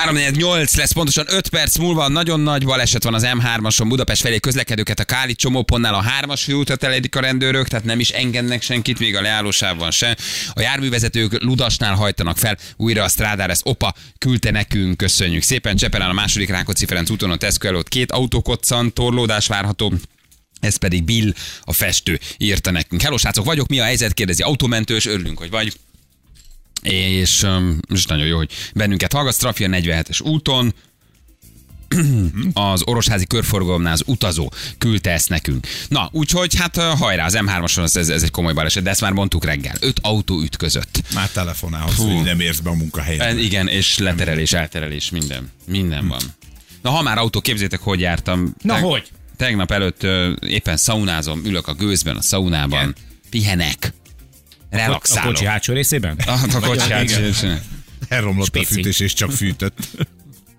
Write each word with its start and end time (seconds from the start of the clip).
348 0.00 0.76
lesz 0.76 0.92
pontosan 0.92 1.26
5 1.28 1.48
perc 1.48 1.76
múlva, 1.76 2.08
nagyon 2.08 2.40
nagy 2.40 2.64
baleset 2.64 3.04
van 3.04 3.14
az 3.14 3.26
M3-ason 3.26 3.84
Budapest 3.88 4.20
felé 4.20 4.38
közlekedőket 4.38 5.00
a 5.00 5.04
Káli 5.04 5.34
csomópontnál 5.34 5.94
a 5.94 6.04
3-as 6.20 6.40
főútat 6.44 6.82
eledik 6.82 7.16
a 7.16 7.20
rendőrök, 7.20 7.68
tehát 7.68 7.84
nem 7.84 8.00
is 8.00 8.10
engednek 8.10 8.62
senkit, 8.62 8.98
még 8.98 9.16
a 9.16 9.20
leállósávban 9.20 9.90
sem. 9.90 10.14
A 10.52 10.60
járművezetők 10.60 11.42
Ludasnál 11.42 11.94
hajtanak 11.94 12.38
fel 12.38 12.56
újra 12.76 13.04
a 13.04 13.08
strádára, 13.08 13.52
ezt 13.52 13.62
Opa 13.64 13.94
küldte 14.18 14.50
nekünk, 14.50 14.96
köszönjük 14.96 15.42
szépen. 15.42 15.76
Csepelen 15.76 16.08
a 16.08 16.12
második 16.12 16.48
Rákóczi 16.48 16.86
Ferenc 16.86 17.10
úton 17.10 17.30
a 17.30 17.36
Tesco 17.36 17.66
előtt 17.66 17.88
két 17.88 18.12
autókoccan, 18.12 18.92
torlódás 18.92 19.46
várható. 19.46 19.92
Ez 20.60 20.76
pedig 20.76 21.04
Bill, 21.04 21.32
a 21.62 21.72
festő, 21.72 22.20
írta 22.36 22.70
nekünk. 22.70 23.02
Hello, 23.02 23.16
srácok, 23.16 23.44
vagyok, 23.44 23.68
mi 23.68 23.80
a 23.80 23.84
helyzet? 23.84 24.14
Kérdezi 24.14 24.42
autómentős, 24.42 25.06
örülünk, 25.06 25.38
hogy 25.38 25.50
vagy. 25.50 25.72
És 26.82 27.46
most 27.88 28.08
nagyon 28.08 28.26
jó, 28.26 28.36
hogy 28.36 28.50
bennünket 28.74 29.12
hallgatsz. 29.12 29.36
Trafia 29.36 29.68
47-es 29.70 30.22
úton, 30.22 30.74
az 32.52 32.82
orosházi 32.84 33.26
körforgalomnál 33.26 33.92
az 33.92 34.02
utazó 34.06 34.52
küldte 34.78 35.10
ezt 35.10 35.28
nekünk. 35.28 35.66
Na, 35.88 36.08
úgyhogy 36.12 36.56
hát 36.56 36.76
hajrá, 36.76 37.24
az 37.24 37.38
M3-ason 37.38 37.82
ez, 37.82 38.08
ez 38.08 38.22
egy 38.22 38.30
komoly 38.30 38.52
baleset, 38.52 38.82
de 38.82 38.90
ezt 38.90 39.00
már 39.00 39.12
mondtuk 39.12 39.44
reggel. 39.44 39.74
Öt 39.80 39.98
autó 40.02 40.40
ütközött. 40.40 41.02
Már 41.14 41.28
telefonálhoz, 41.28 41.96
hogy 41.96 42.22
nem 42.22 42.40
érsz 42.40 42.58
be 42.58 42.70
a 42.70 42.74
munkahelyen. 42.74 43.38
Igen, 43.38 43.68
és 43.68 43.98
leterelés, 43.98 44.52
elterelés, 44.52 45.10
minden. 45.10 45.50
Minden 45.66 46.08
van. 46.08 46.20
Na, 46.82 46.90
ha 46.90 47.02
már 47.02 47.18
autó, 47.18 47.40
képzétek, 47.40 47.80
hogy 47.80 48.00
jártam. 48.00 48.54
Na, 48.62 48.78
hogy? 48.78 49.08
Tegnap 49.36 49.70
előtt 49.70 50.02
éppen 50.40 50.76
szaunázom, 50.76 51.44
ülök 51.44 51.68
a 51.68 51.74
gőzben, 51.74 52.16
a 52.16 52.22
szaunában, 52.22 52.80
Igen. 52.80 52.94
pihenek, 53.30 53.92
A 54.70 54.76
relaxálok. 54.76 55.32
kocsi 55.32 55.44
hátsó 55.44 55.72
részében? 55.72 56.18
A, 56.26 56.30
a 56.30 56.60
kocsi 56.60 56.90
hátsó- 56.92 57.48
Elromlott 58.08 58.42
a 58.42 58.58
Spéci. 58.58 58.74
fűtés, 58.74 59.00
és 59.00 59.12
csak 59.12 59.30
fűtött. 59.32 59.78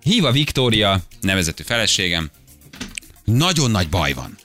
Hív 0.02 0.24
a 0.24 0.32
Viktória, 0.32 1.00
nevezetű 1.20 1.62
feleségem, 1.62 2.30
nagyon 3.24 3.70
nagy 3.70 3.88
baj 3.88 4.12
van. 4.12 4.38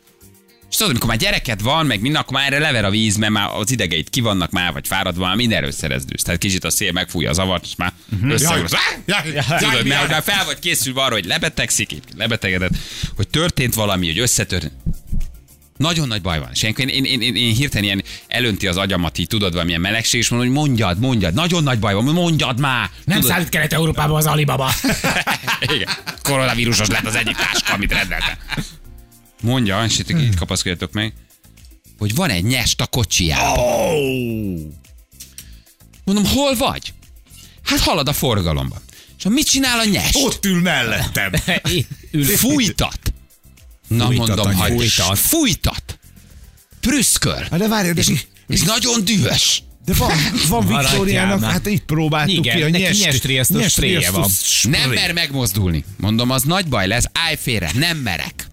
És 0.69 0.75
tudod, 0.75 0.89
amikor 0.92 1.09
már 1.09 1.17
gyereked 1.17 1.61
van, 1.61 1.86
meg 1.86 2.02
minden, 2.02 2.22
akkor 2.22 2.33
már 2.33 2.53
erre 2.53 2.59
lever 2.59 2.86
a 2.86 2.89
víz, 2.89 3.16
mert 3.16 3.31
már 3.31 3.50
az 3.53 3.72
idegeit 3.72 4.09
ki 4.09 4.22
vannak 4.22 4.52
már, 4.52 4.73
vagy 4.73 4.88
fáradva, 4.88 5.25
már 5.25 5.36
mindenről 5.36 5.72
szerezdős. 5.72 6.22
Tehát 6.22 6.39
kicsit 6.39 6.64
a 6.64 6.70
szél 6.70 6.92
megfújja 6.92 7.30
a 7.30 7.33
zavart, 7.33 7.64
és 7.64 7.75
már 7.75 7.94
uh-huh. 8.11 8.39
Jaj, 9.05 9.31
jaj, 9.33 9.59
Tudod, 9.59 9.86
mert 9.86 10.09
már 10.09 10.23
fel 10.23 10.45
vagy 10.45 10.59
készülve 10.59 11.02
arra, 11.02 11.14
hogy 11.14 11.25
lebetegszik, 11.25 11.92
itt 11.92 12.03
lebetegedett, 12.17 12.73
hogy 13.16 13.27
történt 13.27 13.73
valami, 13.73 14.08
hogy 14.08 14.20
összetört. 14.20 14.72
Nagyon 15.78 16.08
nagy 16.08 16.22
baj 16.22 16.39
van. 16.39 16.50
És 16.53 16.61
ilyenkor 16.61 16.89
én, 16.89 17.03
én, 17.03 17.22
én, 17.22 17.36
én, 17.36 17.56
hirtelen 17.56 17.83
ilyen 17.83 18.03
elönti 18.28 18.67
az 18.67 18.78
agyamat, 18.78 19.17
így 19.17 19.28
tudod, 19.28 19.53
valamilyen 19.53 19.81
melegség, 19.81 20.20
és 20.20 20.30
mondom, 20.30 20.47
hogy 20.47 20.58
mondjad, 20.58 21.00
mondjad, 21.00 21.33
nagyon 21.33 21.64
nagy 21.64 21.80
baj 21.80 21.94
van, 21.94 22.03
mondjad 22.03 22.59
már. 22.59 22.89
Nem 23.06 23.20
Tudod? 23.20 23.31
szállít 23.31 23.50
Kelet-Európába 23.50 24.16
az 24.17 24.25
Alibaba. 24.25 24.72
Igen. 25.75 25.88
Koronavírusos 26.22 26.88
lett 26.88 27.05
az 27.05 27.16
egyik 27.16 27.36
táska, 27.36 27.73
amit 27.73 27.92
rendelte. 27.92 28.38
Mondja, 29.42 29.83
és 29.86 30.00
itt 30.00 30.09
így 30.09 30.36
kapaszkodjatok 30.36 30.92
meg, 30.92 31.14
hogy 31.98 32.16
van 32.16 32.30
egy 32.30 32.44
nyest 32.44 32.81
a 32.81 32.86
kocsijában. 32.86 34.75
Mondom, 36.03 36.25
hol 36.25 36.55
vagy? 36.55 36.94
Hát 37.64 37.80
halad 37.80 38.08
a 38.08 38.14
forgalomban. 38.14 38.80
És 39.17 39.23
mit 39.30 39.45
csinál 39.50 39.80
a 39.80 39.86
nyest? 39.86 40.16
Ott 40.16 40.45
ül 40.45 40.61
mellettem. 40.61 41.31
Ül- 42.11 42.25
Fújtat. 42.25 43.06
Na 43.88 44.05
Fújtat 44.05 44.27
mondom, 44.27 44.53
hogy 44.55 44.71
fújtat. 44.71 45.17
Fújtat. 45.17 45.99
Prüszköl. 46.80 47.47
Hát 47.52 47.59
De 47.59 47.67
várjál, 47.67 47.93
de, 47.93 48.02
És, 48.02 48.11
és 48.47 48.61
nagyon 48.61 49.05
dühös. 49.05 49.63
de 49.85 49.93
van, 49.93 50.11
van 50.47 50.67
Viktóriának, 50.67 51.43
hát 51.43 51.66
itt 51.66 51.83
próbáltuk 51.85 52.35
Igen, 52.35 52.55
ki 52.55 52.61
a 52.61 52.69
neki 52.69 52.81
nyest, 52.83 53.03
nyesriasztó 53.03 53.61
spréje 53.67 54.11
van. 54.11 54.30
Nem 54.63 54.89
mer 54.89 55.13
megmozdulni. 55.13 55.83
Mondom, 55.97 56.30
az 56.30 56.43
nagy 56.43 56.67
baj 56.67 56.88
lesz. 56.88 57.05
Állj 57.13 57.35
félre, 57.41 57.71
nem 57.73 57.97
merek. 57.97 58.47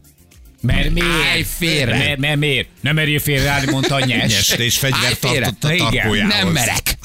Mert 0.60 0.78
Állj 0.78 0.90
miért? 0.90 1.48
félre. 1.58 1.98
Mert, 1.98 2.18
mert 2.18 2.38
miért? 2.38 2.68
Nem 2.80 2.94
merjél 2.94 3.20
félreállni, 3.20 3.70
mondta 3.70 3.94
a 3.94 4.05
nyes. 4.05 4.33
Nyest 4.33 4.52
és 4.52 4.78
Állj 4.83 4.92
fegyver 4.92 5.17
félre. 5.20 5.44
tartott 5.44 5.70
a 5.70 5.77
tarkójához. 5.77 6.33
Nem 6.34 6.48
merek. 6.52 6.98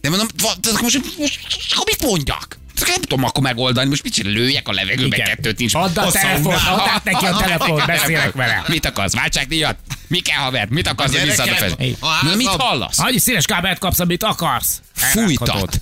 De 0.00 0.08
mondom, 0.08 0.26
akkor 0.42 0.82
most, 0.82 1.00
most 1.18 1.40
akkor 1.74 1.84
mit 1.86 2.02
mondjak? 2.02 2.58
Csak 2.82 2.90
Nem 2.90 3.00
tudom 3.00 3.24
akkor 3.24 3.42
megoldani, 3.42 3.88
most 3.88 4.02
mit 4.02 4.12
csinál, 4.12 4.32
lőjek 4.32 4.68
a 4.68 4.72
levegőbe, 4.72 5.16
Igen. 5.16 5.26
kettőt 5.26 5.58
nincs. 5.58 5.74
Add 5.74 5.98
a 5.98 6.10
szaunában. 6.10 6.54
add 6.54 6.88
át 6.88 7.04
neki 7.04 7.24
a 7.26 7.36
telefont, 7.36 7.86
beszélek 7.86 8.32
vele. 8.32 8.64
Mit 8.68 8.86
akarsz? 8.86 9.14
Váltságdíjat? 9.14 9.76
Mi 10.06 10.20
kell 10.20 10.38
haver? 10.38 10.68
Mit 10.68 10.86
akarsz, 10.86 11.12
hogy 11.12 11.28
visszaad 11.28 11.48
a 11.48 11.54
fel? 11.54 11.70
Hey. 11.78 11.96
Na, 12.00 12.34
mit 12.36 12.46
hallasz? 12.46 12.98
Annyi 12.98 13.18
színes 13.18 13.44
kábelt 13.44 13.78
kapsz, 13.78 13.98
amit 13.98 14.22
akarsz. 14.22 14.80
Fújtat. 14.94 15.80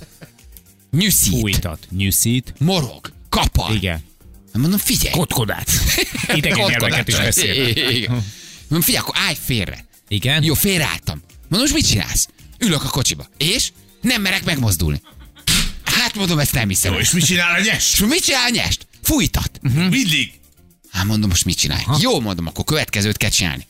Nyűszít. 0.91 1.39
Fújtat. 1.39 1.87
Nyűszít. 1.89 2.53
Morog. 2.57 3.11
Kapal. 3.29 3.75
Igen. 3.75 4.03
Mondom, 4.53 4.79
figyelj. 4.79 5.15
Kotkodát. 5.15 5.69
Idegen 6.33 6.65
nyelveket 6.69 7.07
is 7.07 7.15
beszél. 7.15 7.67
Igen. 7.67 8.11
Mondom, 8.67 8.81
figyelj, 8.81 9.03
akkor 9.03 9.15
állj 9.25 9.35
félre. 9.45 9.85
Igen? 10.07 10.43
Jó, 10.43 10.53
félreálltam. 10.53 11.21
Mondom, 11.49 11.59
most 11.69 11.73
mit 11.73 11.87
csinálsz? 11.87 12.27
Ülök 12.59 12.83
a 12.83 12.89
kocsiba. 12.89 13.25
És? 13.37 13.71
Nem 14.01 14.21
merek 14.21 14.43
megmozdulni. 14.43 15.01
Hát 16.01 16.15
mondom, 16.15 16.39
ezt 16.39 16.53
nem 16.53 16.67
hiszem. 16.67 16.93
Jó, 16.93 16.99
és 16.99 17.11
mit 17.11 17.25
csinál 17.25 17.55
a 17.55 17.59
nyest? 17.59 17.93
És 17.93 17.99
mit 17.99 18.23
csinál 18.23 18.45
a 18.45 18.49
nyest? 18.49 18.87
Fújtat. 19.01 19.59
Mindig. 19.89 20.31
Hát 20.91 21.05
mondom, 21.05 21.29
most 21.29 21.45
mit 21.45 21.57
csinálj? 21.57 21.83
Jó, 21.99 22.19
mondom, 22.19 22.47
akkor 22.47 22.63
következőt 22.63 23.17
kell 23.17 23.29
csinálni. 23.29 23.67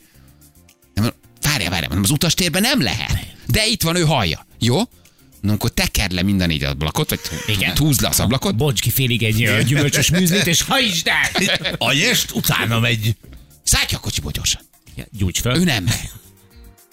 Nem, 0.94 1.14
várjál, 1.42 1.70
várjál, 1.70 1.90
mondom, 1.90 2.04
az 2.04 2.10
utastérben 2.10 2.62
nem 2.62 2.82
lehet. 2.82 3.36
De 3.48 3.68
itt 3.68 3.82
van, 3.82 3.96
ő 3.96 4.04
hallja. 4.04 4.46
Jó? 4.60 4.76
Mondom, 4.76 5.54
akkor 5.54 5.70
tekerd 5.70 6.12
le 6.12 6.22
minden 6.22 6.50
az 6.52 6.64
ablakot, 6.64 7.10
vagy 7.10 7.20
Igen. 7.48 7.78
húzd 7.78 8.02
le 8.02 8.08
az 8.08 8.20
ablakot. 8.20 8.56
Bonts 8.56 8.82
ki 8.82 8.90
félig 8.90 9.24
egy 9.24 9.64
gyümölcsös 9.66 10.10
műzlit, 10.20 10.48
és 10.48 10.62
hajtsd 10.62 11.08
el! 11.08 11.76
A 11.78 11.92
nyest 11.92 12.32
utána 12.32 12.80
megy. 12.80 13.16
Szállj 13.64 13.86
a 13.94 14.00
kocsiból 14.00 14.32
gyorsan. 14.32 14.62
Ja, 14.96 15.06
Gyújts 15.12 15.40
föl. 15.42 15.56
Ő 15.56 15.64
nem 15.64 15.86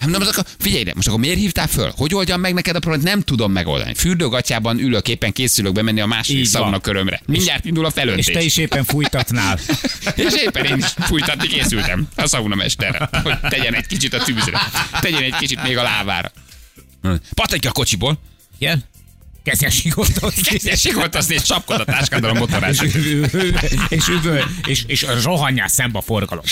mondom, 0.01 0.21
az 0.23 0.29
akkor, 0.29 0.45
figyelj 0.59 0.81
ide, 0.81 0.93
most 0.95 1.09
akkor 1.09 1.21
miért 1.21 1.39
hívtál 1.39 1.67
föl? 1.67 1.93
Hogy 1.97 2.15
oldjam 2.15 2.41
meg 2.41 2.55
neked 2.55 2.77
a 2.77 2.79
problémát? 2.79 3.07
Nem 3.07 3.21
tudom 3.23 3.53
megoldani. 3.53 3.95
Fürdőgatjában 3.95 4.79
ülök, 4.79 5.09
éppen 5.09 5.33
készülök 5.33 5.73
bemenni 5.73 6.01
a 6.01 6.07
van. 6.07 6.45
szauna 6.45 6.81
körömre. 6.81 7.21
Mindjárt 7.27 7.65
indul 7.65 7.85
a 7.85 7.89
És 7.89 7.95
felöntés. 7.95 8.25
te 8.35 8.43
is 8.43 8.57
éppen 8.57 8.85
fújtatnál. 8.85 9.59
És 10.15 10.35
éppen 10.35 10.65
én 10.65 10.77
is 10.77 10.87
fújtatni 10.87 11.47
készültem 11.47 12.09
a 12.17 12.27
szaunamesterre, 12.27 13.09
hogy 13.23 13.41
tegyen 13.41 13.75
egy 13.75 13.87
kicsit 13.87 14.15
a 14.15 14.23
tűzre, 14.23 14.61
tegyen 15.01 15.23
egy 15.23 15.35
kicsit 15.37 15.63
még 15.63 15.77
a 15.77 15.83
lávára. 15.83 16.33
Patakj 17.35 17.67
a 17.67 17.73
kocsiból, 17.73 18.21
Igen? 18.59 18.85
Kezdj 19.43 19.65
el 19.65 19.71
sikoltozni. 19.71 20.43
kezdj 20.49 20.71
el 20.71 20.77
sikoltozni, 20.77 21.35
és 21.35 21.43
csapkod 21.43 21.81
a 21.81 21.85
táskáddal 21.85 22.31
a 22.31 22.39
motorás. 22.39 22.81
És, 23.89 24.09
üvöl, 24.09 24.45
és, 24.67 24.85
és 24.87 25.07
rohanjál 25.23 25.69
szembe 25.69 25.99
a 25.99 26.03
forgalom. 26.03 26.45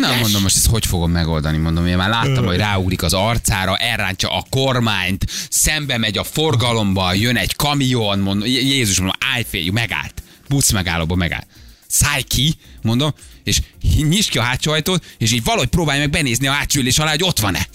Nem 0.00 0.18
mondom, 0.20 0.42
most 0.42 0.56
ezt 0.56 0.66
hogy 0.66 0.86
fogom 0.86 1.10
megoldani, 1.10 1.56
mondom, 1.56 1.86
én 1.86 1.96
már 1.96 2.08
láttam, 2.08 2.44
hogy 2.44 2.56
ráugrik 2.56 3.02
az 3.02 3.12
arcára, 3.12 3.76
elrántja 3.76 4.36
a 4.36 4.44
kormányt, 4.50 5.24
szembe 5.50 5.98
megy 5.98 6.18
a 6.18 6.24
forgalomba, 6.24 7.12
jön 7.12 7.36
egy 7.36 7.56
kamion, 7.56 8.18
mondom, 8.18 8.48
Jé- 8.48 8.62
Jézus, 8.62 8.98
mondom, 8.98 9.16
állj 9.32 9.44
fél, 9.48 9.72
megállt, 9.72 10.22
busz 10.48 10.70
megállóba 10.70 11.14
megállt. 11.14 11.46
Szállj 11.86 12.22
ki, 12.22 12.54
mondom, 12.82 13.14
és 13.44 13.60
nyisd 13.96 14.30
ki 14.30 14.38
a 14.38 14.42
hátsó 14.42 14.72
ajtót, 14.72 15.04
és 15.18 15.32
így 15.32 15.44
valahogy 15.44 15.68
próbálj 15.68 15.98
meg 15.98 16.10
benézni 16.10 16.46
a 16.46 16.52
hátsó 16.52 16.80
ülés 16.80 16.98
alá, 16.98 17.10
hogy 17.10 17.22
ott 17.22 17.38
van-e. 17.38 17.66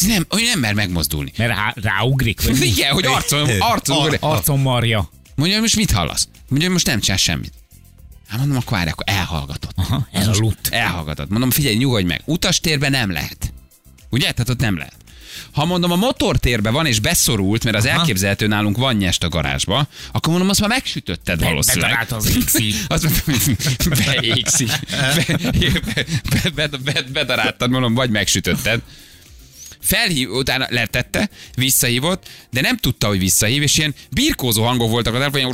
Nem, 0.00 0.24
hogy 0.28 0.42
nem 0.42 0.60
mer 0.60 0.74
megmozdulni. 0.74 1.32
Mert 1.36 1.50
rá, 1.50 1.74
ráugrik. 1.82 2.42
vagy? 2.42 2.60
Igen, 2.62 2.92
hogy 2.92 3.06
arcon, 3.06 3.48
arcon, 3.60 3.96
Ar- 4.06 4.16
arcon 4.20 4.58
marja. 4.60 5.10
Mondja, 5.34 5.54
hogy 5.54 5.62
most 5.62 5.76
mit 5.76 5.90
hallasz? 5.90 6.28
Mondja, 6.48 6.66
hogy 6.66 6.76
most 6.76 6.86
nem 6.86 7.00
csinál 7.00 7.18
semmit. 7.18 7.52
Hát 8.28 8.38
mondom, 8.38 8.56
akkor 8.56 8.72
várj, 8.78 8.90
akkor 8.90 9.04
elhallgatott. 9.08 9.72
Aha, 9.76 10.08
elaludt. 10.12 10.68
Elhallgatott. 10.70 11.28
Mondom, 11.28 11.50
figyelj, 11.50 11.76
nyugodj 11.76 12.04
meg. 12.06 12.22
Utastérben 12.24 12.90
nem 12.90 13.10
lehet. 13.10 13.52
Ugye? 14.10 14.32
Tehát 14.32 14.48
ott 14.48 14.60
nem 14.60 14.76
lehet. 14.76 14.94
Ha 15.52 15.64
mondom, 15.64 15.90
a 15.90 15.96
motortérbe 15.96 16.70
van 16.70 16.86
és 16.86 17.00
beszorult, 17.00 17.64
mert 17.64 17.76
az 17.76 17.86
Aha. 17.86 17.98
elképzelhető 17.98 18.46
nálunk 18.46 18.76
van 18.76 18.94
nyest 18.96 19.22
a 19.22 19.28
garázsba, 19.28 19.88
akkor 20.12 20.28
mondom, 20.30 20.48
azt 20.48 20.60
már 20.60 20.68
megsütötted 20.68 21.40
valószínűleg. 21.42 21.90
bedarált 21.90 22.12
az 22.12 22.38
X-i. 22.44 22.74
Azt 22.88 23.24
beégszi. 24.06 24.66
Be, 26.30 26.50
be, 26.54 26.66
be, 26.66 26.78
be, 26.78 27.02
bedaráltad, 27.12 27.70
mondom, 27.70 27.94
vagy 27.94 28.10
megsütötted. 28.10 28.80
Felhív, 29.84 30.30
utána 30.30 30.66
letette, 30.70 31.28
visszahívott, 31.54 32.26
de 32.50 32.60
nem 32.60 32.76
tudta, 32.76 33.06
hogy 33.06 33.18
visszahív, 33.18 33.62
és 33.62 33.78
ilyen 33.78 33.94
birkózó 34.10 34.64
hangok 34.64 34.90
voltak 34.90 35.14
a 35.14 35.16
telefonján. 35.16 35.50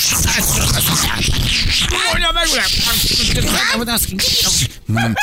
Mondom, 4.86 5.14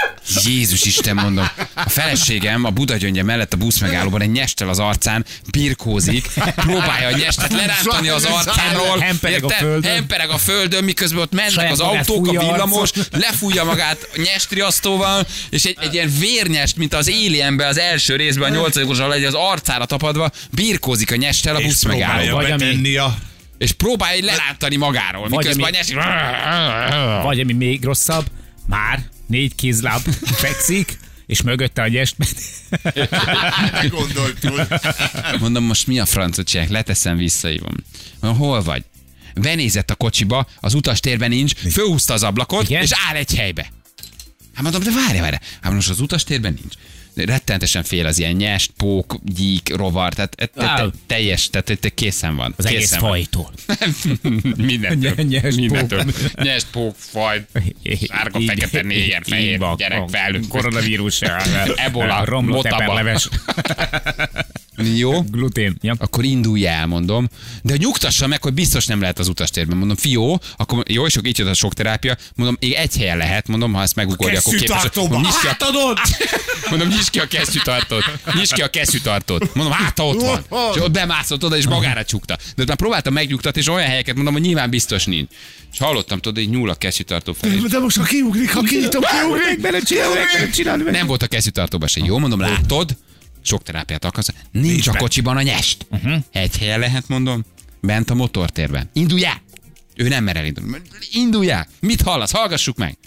Jézus 0.46 0.86
Isten, 0.86 1.16
mondom. 1.16 1.50
A 1.74 1.90
feleségem 1.90 2.64
a 2.64 2.70
Buda 2.70 2.96
gyöngye 2.96 3.24
mellett 3.24 3.54
a 3.54 3.58
busz 3.58 3.80
megállóban 3.80 4.22
egy 4.22 4.32
nyestel 4.32 4.70
az 4.70 4.80
arcán, 4.80 5.26
birkózik, 5.52 6.28
próbálja 6.56 7.08
a 7.08 7.18
nyestet 7.18 7.54
lerántani 7.54 8.10
az 8.10 8.24
arcáról. 8.24 9.00
Hempereg 9.00 9.44
a 9.44 9.50
földön. 9.50 9.92
Hempereg 9.92 10.30
a 10.30 10.38
földön, 10.38 10.84
miközben 10.84 11.22
ott 11.22 11.34
mennek 11.34 11.72
az 11.72 11.80
autók, 11.80 12.28
a 12.28 12.32
villamos, 12.32 12.90
lefújja 13.12 13.64
magát 13.64 14.10
nyesriasztóval, 14.16 15.28
és 15.50 15.64
egy, 15.64 15.78
egy 15.80 15.94
ilyen 15.94 16.14
vérnyest, 16.20 16.78
mint 16.78 16.94
az 16.94 17.08
Alienbe 17.08 17.68
az 17.68 17.78
első 17.78 18.16
részben, 18.16 18.56
a 18.56 18.96
nyolcadikosra 18.98 19.08
legyen 19.08 19.28
az 19.28 19.52
arcára 19.52 19.86
tapadva, 19.86 20.32
birkózik 20.52 21.12
a 21.12 21.16
nyestel 21.16 21.56
a 21.56 21.62
busz 21.62 21.84
megállóban. 21.84 22.26
próbálja 22.26 22.58
Vagy 22.58 22.74
ami- 22.74 22.96
a 22.98 23.18
és 23.58 23.72
próbálj 23.72 24.22
lerántani 24.22 24.76
magáról, 24.76 25.22
Vagy 25.22 25.32
miközben 25.32 25.64
a 25.64 25.68
ami- 25.68 25.78
nyest... 25.78 27.24
Vagy 27.24 27.40
ami 27.40 27.54
még 27.54 27.84
rosszabb, 27.84 28.26
már 28.68 29.00
négy 29.28 29.56
kézláb 29.56 30.02
fekszik, 30.24 30.98
és 31.26 31.42
mögötte 31.42 31.82
a 31.82 31.88
nyest. 31.88 32.16
Gondoltuk. 33.90 34.62
Mondom, 35.40 35.64
most 35.64 35.88
mi 35.88 36.00
a 36.00 36.06
francot 36.06 36.48
csinálják? 36.48 36.74
Leteszem, 36.74 37.18
visszaívom. 37.18 37.74
Mondom, 38.20 38.40
hol 38.40 38.62
vagy? 38.62 38.84
Benézett 39.36 39.90
a 39.90 39.96
kocsiba, 39.96 40.48
az 40.60 40.74
utastérben 40.74 41.30
nincs, 41.30 41.54
fölhúzta 41.56 42.14
az 42.14 42.24
ablakot, 42.24 42.70
Igen? 42.70 42.82
és 42.82 42.90
áll 43.10 43.16
egy 43.16 43.36
helybe. 43.36 43.72
Hát 44.54 44.64
mondom, 44.64 44.84
de 44.84 44.92
várj, 45.06 45.20
várj. 45.20 45.36
Hát 45.62 45.74
most 45.74 45.90
az 45.90 46.00
utastérben 46.00 46.54
nincs. 46.54 46.74
De 47.18 47.26
Rettentesen 47.26 47.84
fél 47.84 48.06
az 48.06 48.18
ilyen 48.18 48.32
nyest, 48.32 48.72
pók, 48.78 49.16
gyík, 49.24 49.76
rovar, 49.76 50.14
tehát 50.14 50.36
te, 50.36 50.46
te, 50.46 50.74
te, 50.76 50.86
teljes, 51.08 51.50
tehát 51.50 51.80
te 51.80 51.90
készen 51.90 52.36
van. 52.36 52.54
Az 52.58 52.66
egész 52.66 52.80
készen 52.80 53.00
van. 53.00 53.10
fajtól. 53.10 53.52
Mindentől. 54.66 55.26
Nyest, 55.26 55.58
Mindentől. 55.58 56.04
pók. 56.04 56.44
Nyest, 56.44 56.68
pók, 56.72 56.96
faj, 56.98 57.46
sárga, 58.08 58.40
fekete, 58.42 58.82
néger, 58.82 59.22
fehér, 59.26 59.60
gyerek, 59.78 60.10
felnőtt. 60.10 60.48
Koronavírus, 60.48 61.22
Ebola, 61.76 62.26
romlott 62.26 62.64
motaba. 62.64 63.20
Jó? 64.96 65.22
glutén. 65.22 65.78
Ja. 65.82 65.96
akkor 65.98 66.24
indulj 66.24 66.68
el, 66.68 66.86
mondom. 66.86 67.30
De 67.64 67.76
nyugtassa 67.78 68.28
meg, 68.28 68.44
hogy 68.44 68.54
biztos 68.54 68.86
nem 68.86 69.02
lehet 69.02 69.20
az 69.20 69.28
utastérben. 69.28 69.78
Mondom, 69.78 69.98
fió, 69.98 70.42
akkor 70.58 70.84
jó, 70.88 71.06
és 71.06 71.16
akkor 71.16 71.28
így 71.28 71.38
jött 71.38 71.48
a 71.48 71.54
sok 71.54 71.74
terápia. 71.74 72.18
Mondom, 72.36 72.58
még 72.60 72.72
egy 72.72 72.98
helyen 72.98 73.18
lehet, 73.18 73.48
mondom, 73.48 73.74
ha 73.74 73.82
ezt 73.82 73.96
megugorja, 73.96 74.40
akkor 74.40 74.56
képes. 74.56 74.84
Mondom, 74.96 75.22
nyisd 75.22 75.40
ki 75.40 75.48
a, 75.48 75.50
Átadod! 75.50 75.98
mondom, 76.70 76.88
nyisd 76.88 77.10
ki 77.10 77.20
a 77.20 77.28
kesztyűtartót. 77.28 78.04
Nyisd 78.34 78.54
ki 78.54 78.62
a 78.62 78.70
kesztyűtartót. 78.70 79.56
Mondom, 79.56 79.74
hát 79.74 80.00
ott 80.00 80.22
van. 80.22 80.46
És 80.76 80.82
ott 80.82 80.92
bemászott 80.92 81.44
oda, 81.44 81.58
és 81.58 81.68
magára 81.68 82.06
csukta. 82.06 82.38
De 82.56 82.62
ott 82.62 82.68
már 82.68 82.78
próbáltam 82.78 83.14
megnyugtatni, 83.14 83.62
és 83.62 83.68
olyan 83.68 83.88
helyeket 83.88 84.16
mondom, 84.16 84.34
hogy 84.34 84.42
nyilván 84.42 84.70
biztos 84.70 85.06
nincs. 85.06 85.30
És 85.72 85.80
hallottam, 85.80 86.20
tudod, 86.20 86.44
hogy 86.44 86.54
nyúl 86.54 86.70
a 86.70 86.76
kesztyűtartó 86.76 87.34
felé. 87.34 87.56
De 87.70 87.80
most 87.80 87.98
ha 87.98 88.04
kiugrik, 88.04 88.54
ha 88.54 88.62
kinyitom, 88.62 89.02
kiugrik, 89.02 89.62
Bele 89.62 89.80
csinálni, 89.80 90.16
bele 90.34 90.50
csinálni. 90.50 90.84
Nem 90.84 91.08
volt 91.08 91.24
a 91.24 91.28
kesztyűtartóban 91.28 91.88
se. 91.88 92.02
Jó, 92.06 92.18
mondom, 92.18 92.40
látod? 92.40 92.98
Sok 93.48 93.64
terápiát 93.64 94.06
akarsz. 94.06 94.28
Nincs 94.52 94.88
a 94.88 94.92
be. 94.92 94.98
kocsiban 94.98 95.38
a 95.38 95.42
nyest. 95.42 95.86
Uh-huh. 95.90 96.24
Egy 96.32 96.58
helyen 96.58 96.80
lehet, 96.80 97.08
mondom, 97.08 97.46
bent 97.82 98.10
a 98.10 98.14
motortérben. 98.14 98.90
Indulj 98.94 99.26
el! 99.26 99.42
Ő 99.96 100.08
nem 100.08 100.24
mer 100.24 100.38
elindulni. 100.38 100.82
Indulj 101.12 101.50
el! 101.50 101.68
Mit 101.80 102.02
hallasz? 102.02 102.32
Hallgassuk 102.32 102.78
meg! 102.78 102.98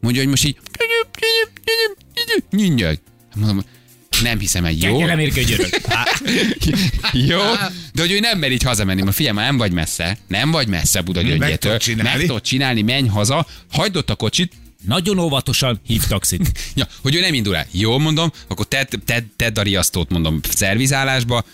Mondja, 0.00 0.20
hogy 0.20 0.30
most 0.30 0.44
így... 0.44 0.58
Nyűnyög. 2.50 2.98
Mondom, 3.34 3.64
nem 4.22 4.38
hiszem 4.38 4.64
egy 4.64 4.82
jó. 4.82 5.04
Nem. 5.04 5.18
Jó, 7.12 7.40
de 7.92 8.00
hogy 8.00 8.12
ő 8.12 8.20
nem 8.20 8.38
mer 8.38 8.52
így 8.52 8.62
hazamenni. 8.62 9.02
Ma 9.02 9.12
figyelj, 9.12 9.34
már 9.34 9.46
nem 9.46 9.56
vagy 9.56 9.72
messze, 9.72 10.18
nem 10.28 10.50
vagy 10.50 10.68
messze 10.68 11.00
Buda 11.00 11.20
gyöngyétől. 11.20 11.56
tudod 11.56 11.80
csinálni. 11.80 12.18
Meg 12.18 12.26
tudod 12.26 12.42
csinálni, 12.42 12.82
menj 12.82 13.08
haza, 13.08 13.46
hagyd 13.70 13.96
ott 13.96 14.10
a 14.10 14.14
kocsit, 14.14 14.52
Nagyon 14.86 15.18
óvatosan 15.18 15.80
hív 15.86 16.06
taxit. 16.06 16.58
Ja, 16.74 16.86
hogy 17.02 17.14
ő 17.14 17.20
nem 17.20 17.34
indul 17.34 17.56
el. 17.56 17.66
Jó, 17.70 17.98
mondom, 17.98 18.32
akkor 18.48 18.66
tedd, 18.66 18.86
tedd, 19.04 19.22
tedd 19.36 19.58
a 19.58 19.62
riasztót, 19.62 20.10
mondom, 20.10 20.40
szervizálásba, 20.54 21.44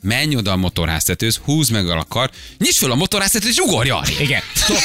menj 0.00 0.36
oda 0.36 0.52
a 0.52 0.56
motorháztetőhöz, 0.56 1.36
húzd 1.36 1.72
meg 1.72 1.88
a 1.90 2.04
kar, 2.08 2.30
nyisd 2.58 2.78
fel 2.78 2.90
a 2.90 2.94
motorháztetőt, 2.94 3.50
és 3.50 3.56
ugorj 3.58 3.90
arra. 3.90 4.08
Igen. 4.20 4.42
Top. 4.66 4.78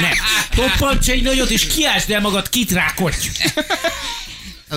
Nem. 0.00 0.12
Toppants 0.54 1.08
egy 1.08 1.22
nagyot, 1.22 1.50
és 1.50 1.66
kiásd 1.66 2.10
el 2.10 2.20
magad, 2.20 2.48
kitrákodj. 2.48 3.28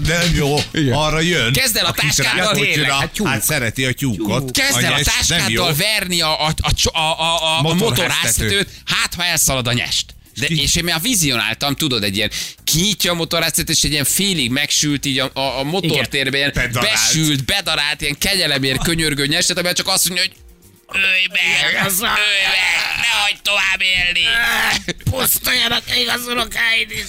De 0.03 0.17
nem 0.17 0.33
jó, 0.35 0.55
arra 0.91 1.19
jön. 1.19 1.53
Kezd 1.53 1.75
el 1.75 1.85
a 1.85 1.89
Aki 1.89 1.99
táskáddal, 2.05 2.53
tényleg, 2.53 2.89
a- 2.89 2.93
hát. 2.93 3.17
Hát 3.23 3.43
szereti 3.43 3.85
a 3.85 3.93
tyúkot. 3.93 4.51
Kezd 4.51 4.83
el 4.83 4.93
a 4.93 5.01
táskáddal 5.03 5.73
verni 5.73 6.21
a, 6.21 6.45
a, 6.45 6.53
a, 6.61 6.97
a, 6.99 6.99
a, 6.99 7.43
a, 7.43 7.69
a 7.69 7.73
motorháztetőt, 7.73 8.69
hát 8.85 9.13
ha 9.13 9.23
elszalad 9.25 9.67
a 9.67 9.73
nyest. 9.73 10.15
De, 10.39 10.45
és 10.47 10.75
én 10.75 10.83
már 10.83 11.01
vizionáltam, 11.01 11.75
tudod, 11.75 12.03
egy 12.03 12.15
ilyen 12.15 12.31
kinyitja 12.63 13.11
a 13.11 13.15
motorháztetőt, 13.15 13.75
és 13.75 13.83
egy 13.83 13.91
ilyen 13.91 14.03
félig 14.03 14.51
megsült 14.51 15.05
így 15.05 15.19
a, 15.19 15.29
a, 15.33 15.59
a 15.59 15.63
motortérben, 15.63 16.39
ilyen 16.39 16.51
Bedarált. 16.53 16.91
besült, 16.91 17.45
bedarált, 17.45 18.01
ilyen 18.01 18.17
kegyelemért 18.17 18.83
könyörgő 18.83 19.25
nyestet, 19.25 19.57
amivel 19.57 19.73
csak 19.73 19.87
azt 19.87 20.09
mondja, 20.09 20.27
hogy 20.27 20.42
Ölj 20.93 21.27
meg! 21.31 21.83
Ölj 21.83 21.99
meg! 21.99 22.95
Ne 22.97 23.07
hagyd 23.21 23.41
tovább 23.41 23.81
élni! 23.81 24.25
Pusztuljanak 25.09 25.83
még 25.89 26.07
az 26.07 26.27
unokáid 26.27 26.91
is. 26.91 27.05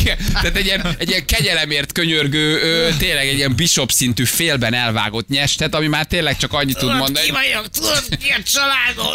Igen, 0.00 0.16
tehát 0.32 0.56
egy 0.56 0.64
ilyen, 0.64 0.94
egy 0.98 1.08
ilyen 1.08 1.24
kegyelemért 1.26 1.92
könyörgő, 1.92 2.60
ö, 2.60 2.96
tényleg 2.98 3.28
egy 3.28 3.36
ilyen 3.36 3.56
bishop 3.56 3.90
szintű 3.90 4.24
félben 4.24 4.74
elvágott 4.74 5.28
nyestet, 5.28 5.74
ami 5.74 5.86
már 5.86 6.04
tényleg 6.04 6.36
csak 6.36 6.52
annyit 6.52 6.78
tud 6.78 6.96
mondani. 6.96 7.26
ki 7.26 7.32
vagyok, 7.32 7.68
tudod, 7.70 8.04
ki 8.22 8.30
a 8.30 8.42
családom. 8.42 9.14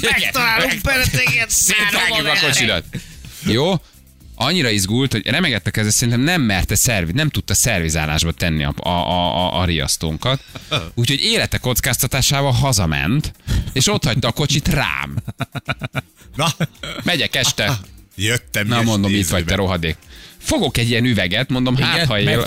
Megtalálunk 0.00 0.80
benneteket. 0.80 1.50
Szétvágjuk 1.50 2.26
a 2.26 2.38
kocsidat. 2.40 2.84
Jó? 3.46 3.74
Annyira 4.44 4.70
izgult, 4.70 5.12
hogy 5.12 5.26
remegettek 5.26 5.76
ezzel, 5.76 5.90
szerintem 5.90 6.22
nem 6.22 6.42
merte 6.42 6.74
szervi, 6.74 7.12
nem 7.12 7.28
tudta 7.28 7.54
szervizálásba 7.54 8.32
tenni 8.32 8.64
a, 8.64 8.74
a, 8.76 8.88
a, 8.88 9.36
a, 9.36 9.60
a 9.60 9.64
riasztónkat. 9.64 10.44
Úgyhogy 10.94 11.20
élete 11.20 11.58
kockáztatásával 11.58 12.52
hazament, 12.52 13.32
és 13.72 13.88
ott 13.88 14.04
hagyta 14.04 14.28
a 14.28 14.32
kocsit 14.32 14.68
rám. 14.68 15.16
Na, 16.36 16.46
Megyek 17.02 17.34
este. 17.34 17.78
jöttem. 18.16 18.66
Na 18.66 18.82
mondom, 18.82 19.14
itt 19.14 19.28
vagy 19.28 19.44
te 19.44 19.54
rohadék. 19.54 19.96
Fogok 20.38 20.76
egy 20.76 20.90
ilyen 20.90 21.04
üveget, 21.04 21.48
mondom, 21.48 21.76
hát 21.76 22.06
ha 22.06 22.20
él. 22.20 22.44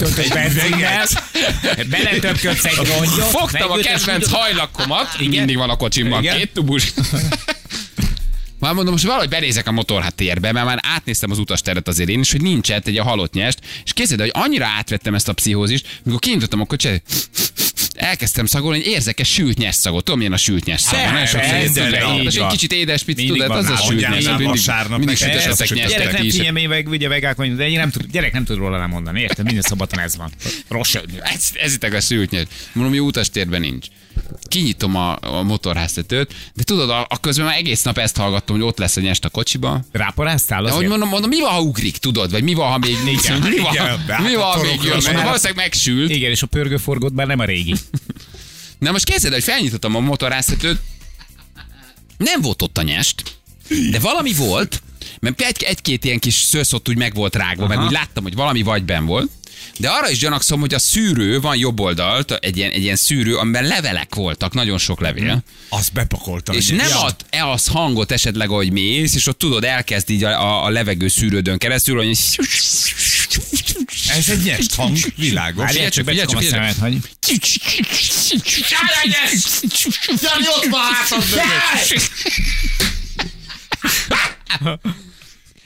Beletöpködsz 1.90 2.66
egy 2.66 2.76
rongyot. 2.76 3.26
Fogtam 3.26 3.72
a 3.72 3.76
kedvenc 3.76 4.28
hajlakomat, 4.28 5.16
Igen. 5.20 5.30
mindig 5.30 5.58
van 5.58 5.70
a 5.70 5.76
kocsimban, 5.76 6.22
két 6.22 6.54
tubus. 6.54 6.94
Már 8.66 8.74
mondom, 8.74 8.94
most 8.94 9.06
valahogy 9.06 9.30
benézek 9.30 9.68
a 9.68 9.72
motorháttérbe, 9.72 10.52
mert 10.52 10.66
már 10.66 10.80
átnéztem 10.82 11.32
az 11.32 11.40
utasteret 11.40 11.88
azért 11.88 12.10
én 12.10 12.20
is, 12.20 12.32
hogy 12.32 12.42
nincs 12.42 12.72
egy 12.72 12.98
a 12.98 13.04
halott 13.04 13.34
nyest, 13.34 13.60
és 13.86 13.94
képzeld, 13.94 14.20
el, 14.20 14.30
hogy 14.34 14.44
annyira 14.44 14.66
átvettem 14.66 15.16
ezt 15.16 15.28
a 15.28 15.34
pszichózist, 15.34 16.00
mikor 16.04 16.20
kinyitottam 16.20 16.62
a 16.62 16.66
kocsit, 16.66 17.02
elkezdtem 17.96 18.46
szagolni 18.46 18.80
egy 18.80 18.86
érzekes 18.86 19.34
sült 19.34 19.58
nyest 19.58 19.80
szagot. 19.80 20.04
Tudom, 20.04 20.20
milyen 20.20 20.34
a 20.34 20.38
sült 20.38 20.66
nyest 20.66 20.84
szag. 20.84 21.00
Tudod, 21.74 21.92
nap. 21.92 22.20
és 22.20 22.36
egy 22.36 22.48
kicsit 22.48 22.72
édes 22.72 23.06
Mindig 23.06 23.28
tudod, 23.28 23.48
van 23.48 23.58
az 23.58 23.70
a 23.70 23.76
sült 23.78 24.02
már 24.02 24.22
Mindig, 24.22 24.48
vasárnap 24.48 24.98
mindig 24.98 25.18
sütöttetek 25.18 25.50
ezt 25.50 25.74
nyestet 25.74 25.98
Gyerek 25.98 26.12
nem 26.12 26.30
figyelj, 26.30 26.62
én 26.62 26.70
meg 26.70 26.88
ugye 26.88 27.08
vegák 27.08 27.36
vagyunk, 27.36 27.58
de 27.58 27.70
én 27.70 27.78
nem, 27.78 27.92
tud, 27.92 28.06
gyerek 28.12 28.34
nem 28.34 28.44
tud 28.44 28.58
róla 28.58 28.78
lemondani, 28.78 29.22
érted? 29.22 29.46
Minden 29.46 29.64
szombaton 29.64 30.00
ez 30.00 30.16
van. 30.16 30.32
Rossz 30.68 30.96
Ez, 31.22 31.50
ez 31.54 31.74
itt 31.74 31.84
a 31.84 32.02
sült 32.02 32.30
nyert. 32.30 32.52
Mondom, 32.74 32.94
jó 32.94 33.06
utastérben 33.06 33.62
nincs. 33.62 33.88
Kinyitom 34.48 34.96
a, 34.96 35.18
a 35.22 35.44
motorháztetőt, 35.44 36.34
de 36.54 36.64
tudod, 36.64 36.90
a, 36.90 37.06
a 37.10 37.20
közben 37.20 37.46
már 37.46 37.58
egész 37.58 37.82
nap 37.84 37.98
ezt 37.98 38.18
hallgattam, 38.18 38.56
hogy 38.56 38.66
ott 38.66 38.78
lesz 38.78 38.98
egy 38.98 39.04
nyest 39.04 39.26
a 39.26 39.30
kocsiba. 39.30 39.82
Ráparáztál 39.92 40.64
De 40.64 40.72
azért? 40.74 40.90
mondom, 40.90 41.10
mondom, 41.10 41.30
mi 41.30 41.40
van, 41.42 41.52
ha 41.52 41.62
ugrik, 41.62 41.98
tudod? 41.98 42.32
Vagy 42.32 42.44
mi 42.44 42.54
van, 42.54 42.72
ha 42.72 42.78
még 42.78 42.96
nincs? 43.04 43.24
Igen, 43.24 43.40
Mi 43.40 43.60
van, 43.60 43.74
igen, 43.74 44.22
mi 44.22 44.36
van 44.36 44.44
a 44.44 44.58
ha 44.58 44.62
még 44.62 44.80
jön? 44.84 44.98
már- 45.04 45.24
valószínűleg 45.24 45.56
megsült. 45.56 46.10
Igen, 46.10 46.32
és 46.32 46.42
a 46.42 46.46
pörgőforgót 46.48 47.14
már 47.14 47.28
nem 47.28 47.40
a 47.40 47.46
régi. 47.46 47.76
Na 48.80 48.92
most 48.92 49.06
kezded, 49.06 49.34
hogy 49.34 49.44
felnyitottam 49.44 49.96
a 49.96 50.00
motorháztetőt, 50.00 50.80
nem 52.18 52.42
volt 52.42 52.62
ott 52.62 52.78
a 52.78 52.82
nyest, 52.82 53.24
de 53.92 54.00
valami 54.00 54.34
volt, 54.34 54.82
mert 55.20 55.42
egy, 55.42 55.64
egy-két 55.64 56.06
ilyen 56.06 56.20
kis 56.20 56.34
szősz 56.34 56.74
ott 56.74 56.90
úgy 56.90 56.98
meg 56.98 57.14
volt 57.14 57.36
rágva, 57.36 57.68
meg 57.68 57.80
úgy 57.82 57.92
láttam, 57.92 58.24
hogy 58.24 58.36
valami 58.36 58.62
vagy 58.62 58.84
ben 58.84 59.06
volt, 59.06 59.30
de 59.78 59.90
arra 59.90 60.10
is 60.10 60.18
gyanakszom, 60.18 60.60
hogy 60.60 60.74
a 60.74 60.80
szűrő 60.80 61.40
van 61.40 61.58
jobb 61.58 61.80
oldalt, 61.80 62.32
egy 62.32 62.58
ilyen, 62.58 62.72
egy 62.72 62.84
ilyen 62.84 62.96
szűrő, 62.96 63.38
amiben 63.38 63.64
levelek 63.64 64.16
voltak, 64.16 64.54
nagyon 64.54 64.78
sok 64.78 65.00
levél. 65.00 65.44
Azt 65.70 65.94
bepakoltam. 65.94 66.56
És 66.56 66.68
nem 66.68 66.88
Ja. 66.88 67.02
ad 67.02 67.16
e 67.30 67.50
az 67.50 67.68
hangot 67.68 68.12
esetleg, 68.12 68.50
ahogy 68.50 68.72
mész, 68.72 69.16
és 69.16 69.28
ott 69.28 69.38
tudod, 69.38 69.64
elkezd 69.64 70.10
így 70.10 70.24
a, 70.24 70.42
a, 70.42 70.66
a 70.66 70.70
levegő 70.70 71.08
szűrődön 71.08 71.58
keresztül, 71.58 71.98
hogy 71.98 72.08
Ez 74.08 74.30
egy 74.30 74.44
nyest 74.44 74.76
hang, 74.76 74.98
világos. 75.16 75.64
Várjál, 75.64 75.90
csak 75.90 76.08
figyelj, 76.08 76.26
becsukom 76.26 76.46
a 76.46 76.50
csak, 76.50 76.78
hogy... 76.80 76.98
Jani, 80.22 80.46
ott 80.56 80.66
van 80.70 80.82
hátad 80.82 81.24
mögött. 81.30 82.10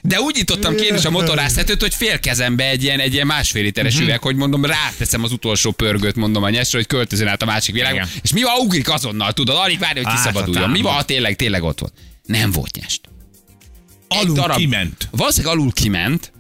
De 0.01 0.19
úgy 0.19 0.35
nyitottam 0.35 0.75
ki 0.75 0.85
én 0.85 0.95
is 0.95 1.05
a 1.05 1.09
motorháztetőt, 1.09 1.81
hogy 1.81 1.93
fél 1.95 2.19
kezembe 2.19 2.69
egy 2.69 2.83
ilyen, 2.83 2.99
egy 2.99 3.13
ilyen 3.13 3.27
másfél 3.27 3.63
literes 3.63 3.93
Mhm. 3.95 4.03
üveg, 4.03 4.21
hogy 4.21 4.35
mondom, 4.35 4.65
ráteszem 4.65 5.23
az 5.23 5.31
utolsó 5.31 5.71
pörgőt, 5.71 6.15
mondom 6.15 6.43
a 6.43 6.49
nyesre, 6.49 6.77
hogy 6.77 6.87
költözön 6.87 7.27
át 7.27 7.41
a 7.41 7.45
másik 7.45 7.73
világba. 7.73 7.95
Igen. 7.95 8.09
És 8.21 8.33
mi 8.33 8.41
van, 8.43 8.53
ugrik 8.59 8.89
azonnal, 8.89 9.33
tudod, 9.33 9.55
alig 9.55 9.79
várja, 9.79 10.03
hogy 10.03 10.13
kiszabaduljon. 10.15 10.69
Mi 10.69 10.81
van, 10.81 10.93
ha 10.93 11.03
tényleg, 11.03 11.35
tényleg 11.35 11.63
ott 11.63 11.79
volt? 11.79 11.93
Nem 12.23 12.51
volt 12.51 12.75
nyest. 12.81 13.01
Alul 14.07 14.49
kiment. 14.55 15.07
Valószínűleg 15.11 15.55
alul 15.55 15.71
kiment, 15.71 16.31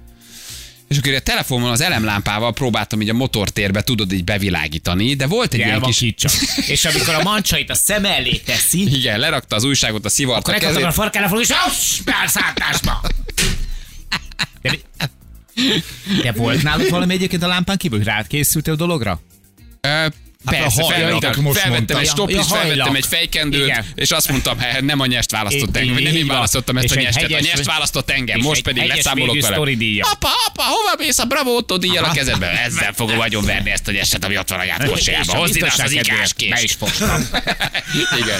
és 0.89 0.97
akkor 0.97 1.13
a 1.13 1.19
telefonon 1.19 1.71
az 1.71 1.81
elemlámpával 1.81 2.53
próbáltam 2.53 3.01
így 3.01 3.09
a 3.09 3.13
motortérbe, 3.13 3.81
tudod, 3.81 4.11
így 4.11 4.23
bevilágítani, 4.23 5.13
de 5.13 5.27
volt 5.27 5.53
egy 5.53 5.59
ilyen 5.59 5.81
kis... 5.81 6.01
Elvakítsa. 6.01 6.29
És 6.67 6.85
amikor 6.85 7.13
a 7.13 7.23
mancsait 7.23 7.69
a 7.69 7.75
szem 7.75 8.05
elé 8.05 8.37
teszi, 8.37 8.97
Igen, 8.97 9.19
lerakta 9.19 9.55
az 9.55 9.63
újságot, 9.63 10.05
a 10.05 10.09
szivart 10.09 10.47
a 10.47 10.51
akkor 10.51 10.63
a 10.63 10.67
kezét. 10.67 10.93
farkára 10.93 11.27
fog, 11.27 11.39
és 11.39 11.49
auss, 11.49 11.99
beálszálltásba. 11.99 13.01
De, 14.61 14.71
de 16.23 16.31
volt 16.31 16.63
nálad 16.63 16.89
valami 16.89 17.13
egyébként 17.13 17.43
a 17.43 17.47
lámpán 17.47 17.77
kívül, 17.77 17.97
hogy 17.97 18.07
rád 18.07 18.27
készültél 18.27 18.73
a 18.73 18.75
dologra? 18.75 19.21
Ö, 19.81 20.05
Persze, 20.49 20.83
hajlatok 20.83 21.09
felvettem, 21.21 21.43
most 21.43 21.59
felvettem 21.59 21.71
mondta. 21.71 21.99
egy 21.99 22.05
Ja, 22.05 22.11
stoplis, 22.11 22.35
ja, 22.37 22.43
felvettem 22.43 22.95
egy 22.95 23.05
fejkendőt, 23.05 23.65
Igen. 23.65 23.85
és 23.95 24.11
azt 24.11 24.29
mondtam, 24.29 24.59
hát 24.59 24.81
nem 24.81 24.99
a 24.99 25.05
nyest 25.05 25.31
választott 25.31 25.77
engem, 25.77 26.03
nem 26.03 26.15
én 26.15 26.27
választottam 26.27 26.77
ezt 26.77 26.95
a 26.95 26.99
nyestet, 26.99 27.31
a 27.31 27.39
nyest 27.39 27.65
választott 27.65 28.09
engem, 28.09 28.39
most 28.39 28.61
pedig 28.61 28.83
leszámolok 28.87 29.41
vele. 29.41 29.55
Apa, 30.01 30.29
apa, 30.47 30.63
hova 30.63 30.93
mész 30.97 31.17
a 31.17 31.25
Bravo 31.25 31.55
Otto 31.55 31.77
díjjal 31.77 32.03
a 32.03 32.11
kezedben? 32.11 32.55
Ezzel 32.55 32.93
fogom 32.93 33.19
agyon 33.19 33.45
verni 33.45 33.71
ezt 33.71 33.87
a 33.87 33.91
nyestet, 33.91 34.25
ami 34.25 34.37
ott 34.37 34.49
van 34.49 34.59
a 34.59 34.63
játkocsiában. 34.63 35.35
Hozd 35.35 35.55
ide 35.55 35.65
azt 35.65 35.79
az 35.79 35.91
ikás 35.91 36.33
Be 36.33 36.61
is 36.61 36.61
kést. 36.61 36.77
fogtam. 36.77 37.29
Igen. 38.21 38.39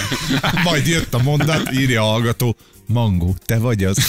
Majd 0.62 0.86
jött 0.86 1.14
a 1.14 1.18
mondat, 1.22 1.72
írja 1.72 2.02
a 2.02 2.04
hallgató. 2.04 2.56
Mangó, 2.92 3.36
te 3.46 3.58
vagy 3.58 3.84
az. 3.84 3.98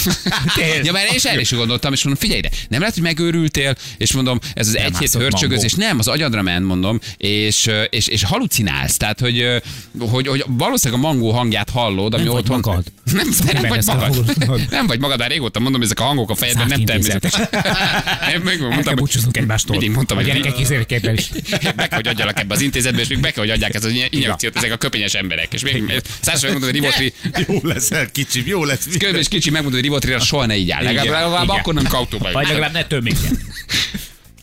Ja, 0.84 0.92
mert 0.92 1.08
én 1.08 1.14
is 1.14 1.24
erre 1.24 1.40
is 1.40 1.52
gondoltam, 1.52 1.92
és 1.92 2.04
mondom, 2.04 2.22
figyelj 2.22 2.38
ide, 2.38 2.50
nem 2.68 2.80
lehet, 2.80 2.94
hogy 2.94 3.02
megőrültél, 3.02 3.74
és 3.96 4.12
mondom, 4.12 4.38
ez 4.54 4.68
az 4.68 4.76
egy 4.76 4.82
hét 4.82 5.00
mászott 5.00 5.20
hörcsögözés, 5.20 5.72
nem, 5.74 5.98
az 5.98 6.08
agyadra 6.08 6.42
ment, 6.42 6.66
mondom, 6.66 7.00
és, 7.16 7.70
és, 7.90 8.06
és 8.06 8.24
halucinálsz, 8.24 8.96
tehát, 8.96 9.20
hogy, 9.20 9.62
hogy, 9.98 10.26
hogy 10.26 10.44
valószínűleg 10.48 11.04
a 11.04 11.06
mangó 11.06 11.30
hangját 11.30 11.70
hallod, 11.70 12.14
ami 12.14 12.22
Nem 12.22 12.32
vagy 12.32 12.42
otthon... 12.42 12.60
magad. 12.64 12.84
Nem, 13.12 13.30
te 13.46 13.52
nem 13.60 13.68
vagy 13.68 13.84
magad. 13.86 14.70
Nem 14.70 14.86
vagy 14.86 14.98
magad, 14.98 15.18
már 15.18 15.30
régóta 15.30 15.60
mondom, 15.60 15.82
ezek 15.82 16.00
a 16.00 16.02
hangok 16.02 16.30
a 16.30 16.34
fejedben 16.34 16.66
nem 16.66 16.78
Zárt 16.78 16.90
intézet. 16.90 17.20
természetes. 17.20 18.34
Én 18.34 18.40
meg 18.44 18.52
El 18.52 18.58
kell 18.58 18.68
mondtam, 18.68 18.92
hogy 18.92 18.94
búcsúznunk 18.94 19.36
egymástól. 19.36 19.76
mindig 19.76 19.94
mondtam, 19.94 20.16
a 20.16 20.20
hogy 20.20 20.30
gyerekek 20.30 20.58
izérekében 20.58 21.14
is. 21.14 21.30
meg 21.76 21.92
hogy 21.94 22.06
adjalak 22.06 22.38
ebbe 22.38 22.54
az 22.54 22.60
intézetbe, 22.60 23.00
és 23.00 23.08
még 23.08 23.18
meg 23.18 23.32
kell, 23.32 23.42
hogy 23.42 23.52
adják 23.52 23.74
ezt 23.74 23.84
az 23.84 23.90
injekciót 24.10 24.56
ezek 24.56 24.72
a 24.72 24.76
köpenyes 24.76 25.14
emberek. 25.14 25.52
És 25.52 25.62
még 25.62 26.02
Szása 26.20 26.46
megmondom, 26.50 26.70
hogy 26.70 26.80
Rivotri, 26.80 27.12
Jó 27.48 27.60
leszel, 27.62 28.10
kicsim, 28.10 28.42
jó 28.46 28.64
lesz. 28.72 28.98
Kövés 28.98 29.20
és 29.20 29.28
kicsi 29.28 29.50
megmondom, 29.50 29.80
hogy 29.80 29.88
Rivotrira 29.88 30.20
soha 30.20 30.46
ne 30.46 30.56
így 30.56 30.70
áll. 30.70 30.82
Legalább, 30.82 31.06
legalább 31.12 31.44
igen. 31.44 31.56
akkor 31.56 31.74
nem 31.74 31.84
kautóba 31.86 32.24
jut. 32.24 32.34
Vagy 32.34 32.46
legalább 32.46 32.72
ne 32.72 32.84
töményen. 32.84 33.38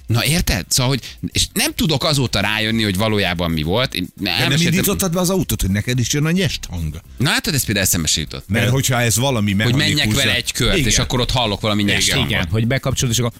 Na 0.08 0.26
érted? 0.26 0.66
Szóval, 0.70 0.92
hogy 0.92 1.02
és 1.32 1.48
nem 1.54 1.74
tudok 1.74 2.04
azóta 2.04 2.40
rájönni, 2.40 2.84
hogy 2.84 2.98
valójában 2.98 3.52
mi 3.52 3.62
volt. 3.62 3.94
Én 3.94 4.08
nem 4.16 4.34
elmeséltem- 4.34 4.74
indítottad 4.74 5.12
be 5.14 5.20
az 5.20 5.30
autót, 5.30 5.62
hogy 5.62 5.70
neked 5.70 6.00
is 6.00 6.14
jön 6.14 6.26
a 6.26 6.32
nyest 6.32 6.60
hang. 6.70 7.02
Na 7.18 7.30
hát 7.30 7.48
ez 7.48 7.66
például 7.66 7.86
eszembe 7.86 8.08
se 8.08 8.20
jutott. 8.20 8.44
Mert 8.48 8.70
hogyha 8.70 9.02
ez 9.02 9.18
valami 9.18 9.54
Hogy 9.54 9.76
menjek 9.76 10.14
vele 10.14 10.36
egy 10.36 10.52
kört, 10.52 10.78
Igen. 10.78 10.90
és 10.90 11.00
akkor 11.00 11.20
ott 11.20 11.32
hallok 11.32 11.62
valami 11.62 11.84
nyers 11.84 12.08
Igen, 12.08 12.20
hangot. 12.20 12.50
hogy 12.52 12.68
bekapcsolod, 12.68 13.14
és 13.14 13.20
akkor... 13.20 13.32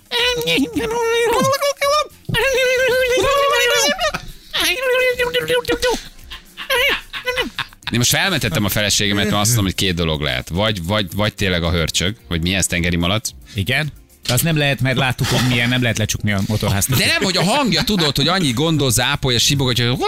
Én 7.92 7.98
most 7.98 8.10
felmentettem 8.10 8.66
a 8.66 8.70
feleségemet, 8.70 9.24
mert 9.24 9.36
azt 9.36 9.48
mondom, 9.48 9.66
hogy 9.66 9.76
két 9.76 9.96
dolog 9.96 10.22
lehet. 10.22 10.50
Vagy, 10.50 10.84
vagy, 10.84 11.08
vagy 11.16 11.34
tényleg 11.34 11.64
a 11.64 11.72
hörcsög, 11.72 12.16
hogy 12.28 12.42
mi 12.42 12.54
ez 12.54 12.66
tengeri 12.66 12.96
malac. 12.96 13.30
Igen. 13.54 13.92
De 14.28 14.34
az 14.34 14.42
nem 14.42 14.58
lehet, 14.58 14.82
mert 14.82 14.98
láttuk, 14.98 15.28
hogy 15.28 15.48
milyen, 15.48 15.70
nem 15.70 15.82
lehet 15.82 15.98
lecsukni 15.98 16.32
a 16.32 16.42
motorházt. 16.48 16.90
De 16.90 17.06
nem, 17.06 17.24
hogy 17.24 17.38
a 17.38 17.44
hangja 17.44 17.84
tudod, 17.84 18.16
hogy 18.16 18.28
annyi 18.28 18.52
gondol, 18.52 18.92
zápolja, 18.92 19.40
sibogatja, 19.40 19.90
hogy 19.94 20.00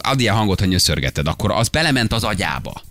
ad 0.00 0.20
ilyen 0.20 0.34
hangot, 0.34 0.60
ha 0.60 0.66
nyöszörgeted, 0.66 1.26
akkor 1.26 1.50
az 1.50 1.68
belement 1.68 2.12
az 2.12 2.24
agyába. 2.24 2.82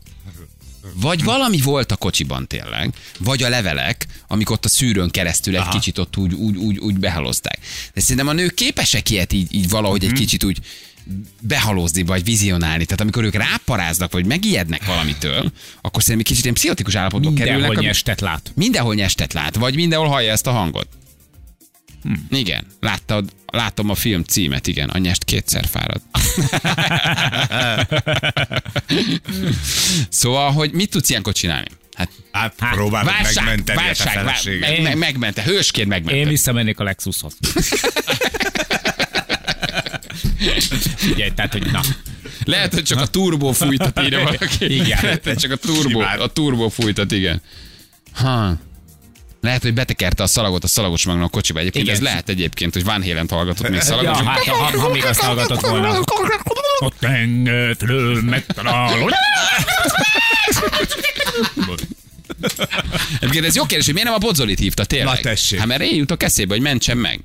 Vagy 0.95 1.23
valami 1.23 1.61
volt 1.61 1.91
a 1.91 1.95
kocsiban 1.95 2.47
tényleg, 2.47 2.93
vagy 3.19 3.43
a 3.43 3.49
levelek, 3.49 4.05
amik 4.27 4.49
ott 4.49 4.65
a 4.65 4.69
szűrőn 4.69 5.09
keresztül 5.09 5.57
egy 5.57 5.67
kicsit 5.67 5.97
ott 5.97 6.17
úgy, 6.17 6.33
úgy, 6.33 6.57
úgy, 6.57 6.77
úgy 6.77 6.99
behalozták. 6.99 7.59
De 7.93 8.01
szerintem 8.01 8.27
a 8.27 8.33
nők 8.33 8.53
képesek 8.53 9.09
ilyet 9.09 9.33
így, 9.33 9.53
így 9.53 9.69
valahogy 9.69 10.03
egy 10.03 10.11
kicsit 10.11 10.43
úgy 10.43 10.59
behalózni, 11.39 12.03
vagy 12.03 12.23
vizionálni. 12.23 12.83
Tehát 12.85 13.01
amikor 13.01 13.23
ők 13.23 13.33
ráparáznak, 13.35 14.11
vagy 14.11 14.25
megijednek 14.25 14.85
valamitől, 14.85 15.51
akkor 15.81 16.01
szerintem 16.03 16.19
egy 16.19 16.25
kicsit 16.25 16.43
ilyen 16.43 16.55
pszichotikus 16.55 16.95
állapotba 16.95 17.33
kerülnek. 17.33 17.59
Mindenhol 17.61 17.83
nyestet 17.83 18.21
lát. 18.21 18.51
Mindenhol 18.55 18.95
nyestet 18.95 19.33
lát, 19.33 19.55
vagy 19.55 19.75
mindenhol 19.75 20.07
hallja 20.07 20.31
ezt 20.31 20.47
a 20.47 20.51
hangot. 20.51 20.87
Hm. 22.03 22.35
Igen, 22.35 22.65
láttad, 22.79 23.33
látom 23.45 23.89
a 23.89 23.95
film 23.95 24.23
címet, 24.23 24.67
igen, 24.67 24.89
a 24.89 24.97
nyest 24.97 25.23
kétszer 25.23 25.65
fárad. 25.65 26.01
szóval, 30.09 30.51
hogy 30.51 30.71
mit 30.71 30.89
tudsz 30.89 31.09
ilyenkor 31.09 31.33
csinálni? 31.33 31.67
Hát, 31.93 32.09
Hát 32.31 32.53
próbálod 32.71 33.11
válság, 33.11 33.45
megmenteni 33.45 33.77
a 33.77 33.81
te 33.81 33.85
válság, 33.85 34.15
vá- 34.15 34.23
feleséget. 34.23 34.69
meg, 34.69 34.81
meg, 34.81 34.97
megmente, 34.97 35.43
hősként 35.43 35.87
megmente. 35.87 36.19
Én 36.19 36.27
visszamennék 36.27 36.79
a 36.79 36.83
Lexushoz. 36.83 37.37
Figyelj, 40.95 41.31
tehát, 41.35 41.51
hogy 41.51 41.71
na. 41.71 41.81
Lehet, 42.43 42.73
hogy 42.73 42.83
csak 42.83 42.99
a 42.99 43.05
turbó 43.07 43.51
fújtat, 43.51 44.01
írja 44.03 44.23
valaki. 44.23 44.47
Igen. 44.75 44.99
Lehet, 45.01 45.23
hogy 45.23 45.35
csak 45.35 45.51
a 45.51 45.55
turbó, 45.55 45.99
a 45.99 46.27
turbó 46.27 46.69
fújtat, 46.69 47.11
igen. 47.11 47.41
Ha. 48.13 48.55
Lehet, 49.41 49.61
hogy 49.61 49.73
betekerte 49.73 50.23
a 50.23 50.27
szalagot 50.27 50.63
a 50.63 50.67
szalagos 50.67 51.05
magnó 51.05 51.23
a 51.23 51.27
kocsiba. 51.27 51.59
Egyébként 51.59 51.83
Igen. 51.85 51.95
ez 51.97 52.01
lehet 52.03 52.29
egyébként, 52.29 52.73
hogy 52.73 52.83
Van 52.83 53.03
Halen 53.03 53.27
hallgatott 53.29 53.67
még 53.69 53.75
Ja, 53.77 53.81
szalagot. 53.81 54.15
hát, 54.15 54.37
ha, 54.43 54.79
ha 54.79 54.89
még 54.89 55.05
azt 55.05 55.19
hallgatott 55.19 55.61
volna. 55.61 55.99
A 56.79 56.91
tengetről 56.99 58.21
megtalálod. 58.21 59.13
Egyébként 63.19 63.45
ez 63.45 63.55
jó 63.55 63.65
kérdés, 63.65 63.85
hogy 63.85 63.93
miért 63.93 64.09
nem 64.09 64.17
a 64.17 64.25
Bodzolit 64.25 64.59
hívta 64.59 64.85
tényleg? 64.85 65.15
Na, 65.15 65.21
tessék. 65.21 65.59
Hát 65.59 65.67
mert 65.67 65.81
én 65.81 65.95
jutok 65.95 66.23
eszébe, 66.23 66.53
hogy 66.53 66.63
mentsen 66.63 66.97
meg. 66.97 67.19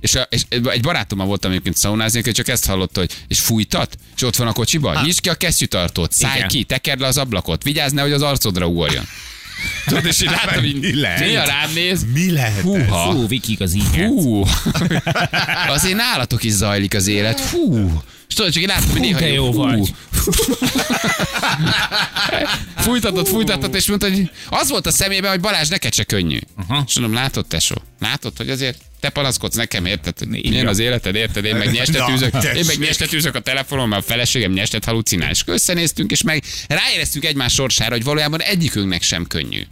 És, 0.00 0.14
a, 0.14 0.26
és 0.30 0.42
egy 0.50 0.80
barátommal 0.82 1.26
voltam 1.26 1.50
egyébként 1.50 1.76
szaunázni, 1.76 2.20
hogy 2.24 2.32
csak 2.32 2.48
ezt 2.48 2.66
hallotta, 2.66 3.00
hogy 3.00 3.10
és 3.28 3.40
fújtat, 3.40 3.96
és 4.16 4.22
ott 4.22 4.36
van 4.36 4.46
a 4.48 4.52
kocsiban, 4.52 5.04
nyisd 5.04 5.20
ki 5.20 5.28
a 5.28 5.34
kesztyűtartót, 5.34 6.12
szállj 6.12 6.36
Igen. 6.36 6.48
ki, 6.48 6.62
tekerd 6.64 7.00
le 7.00 7.06
az 7.06 7.18
ablakot, 7.18 7.62
vigyázz 7.62 7.92
ne, 7.92 8.02
hogy 8.02 8.12
az 8.12 8.22
arcodra 8.22 8.66
ugorjon. 8.66 9.04
Tudod, 9.86 10.04
és 10.04 10.20
így 10.22 10.30
láttam, 10.30 10.62
hogy 10.64 10.78
Mi 10.80 11.00
lehet? 11.00 11.18
néha 11.20 11.44
rád 11.44 11.72
néz, 11.74 12.06
Mi 12.12 12.30
lehet 12.32 12.56
ez? 12.56 12.62
húha, 12.62 13.10
Fú, 13.12 13.26
Viki 13.26 13.56
az 13.60 13.74
íget. 13.74 14.06
hú, 14.08 14.44
azért 15.68 15.96
nálatok 15.96 16.42
is 16.44 16.52
zajlik 16.52 16.94
az 16.94 17.06
élet, 17.06 17.40
hú. 17.40 18.02
És 18.28 18.34
tudod, 18.34 18.52
csak 18.52 18.62
én 18.62 18.68
láttam, 18.68 18.90
hogy 18.90 19.00
néha 19.00 19.24
jó 19.24 19.52
hú. 19.52 19.62
vagy. 19.62 19.94
Fújtatott, 22.76 23.28
fújtatott, 23.28 23.74
és 23.74 23.86
mondta, 23.86 24.10
hogy 24.10 24.30
az 24.48 24.68
volt 24.68 24.86
a 24.86 24.90
szemében, 24.90 25.30
hogy 25.30 25.40
Balázs, 25.40 25.68
neked 25.68 25.94
se 25.94 26.04
könnyű. 26.04 26.38
Aha. 26.56 26.84
És 26.86 26.94
mondom, 26.94 27.14
látod, 27.14 27.46
tesó? 27.46 27.74
Látod, 28.00 28.36
hogy 28.36 28.50
azért 28.50 28.78
te 29.00 29.08
panaszkodsz 29.08 29.56
nekem, 29.56 29.84
érted? 29.84 30.18
hogy 30.18 30.28
Milyen 30.28 30.66
az 30.66 30.78
életed, 30.78 31.14
érted? 31.14 31.44
Én 31.44 31.56
meg 31.56 31.70
nyestet 31.78 32.10
űzök, 32.10 32.34
én 32.54 32.64
meg 32.66 32.78
nyestet 32.78 33.12
űzök 33.12 33.34
a 33.34 33.40
telefonon, 33.40 33.88
mert 33.88 34.02
a 34.02 34.06
feleségem 34.06 34.52
nyestet 34.52 34.84
halucinál. 34.84 35.30
És 35.30 35.42
összenéztünk, 35.46 36.10
és 36.10 36.22
meg 36.22 36.42
ráéreztünk 36.68 37.24
egymás 37.24 37.52
sorsára, 37.52 37.94
hogy 37.94 38.04
valójában 38.04 38.42
egyikünknek 38.42 39.02
sem 39.02 39.26
könnyű. 39.26 39.62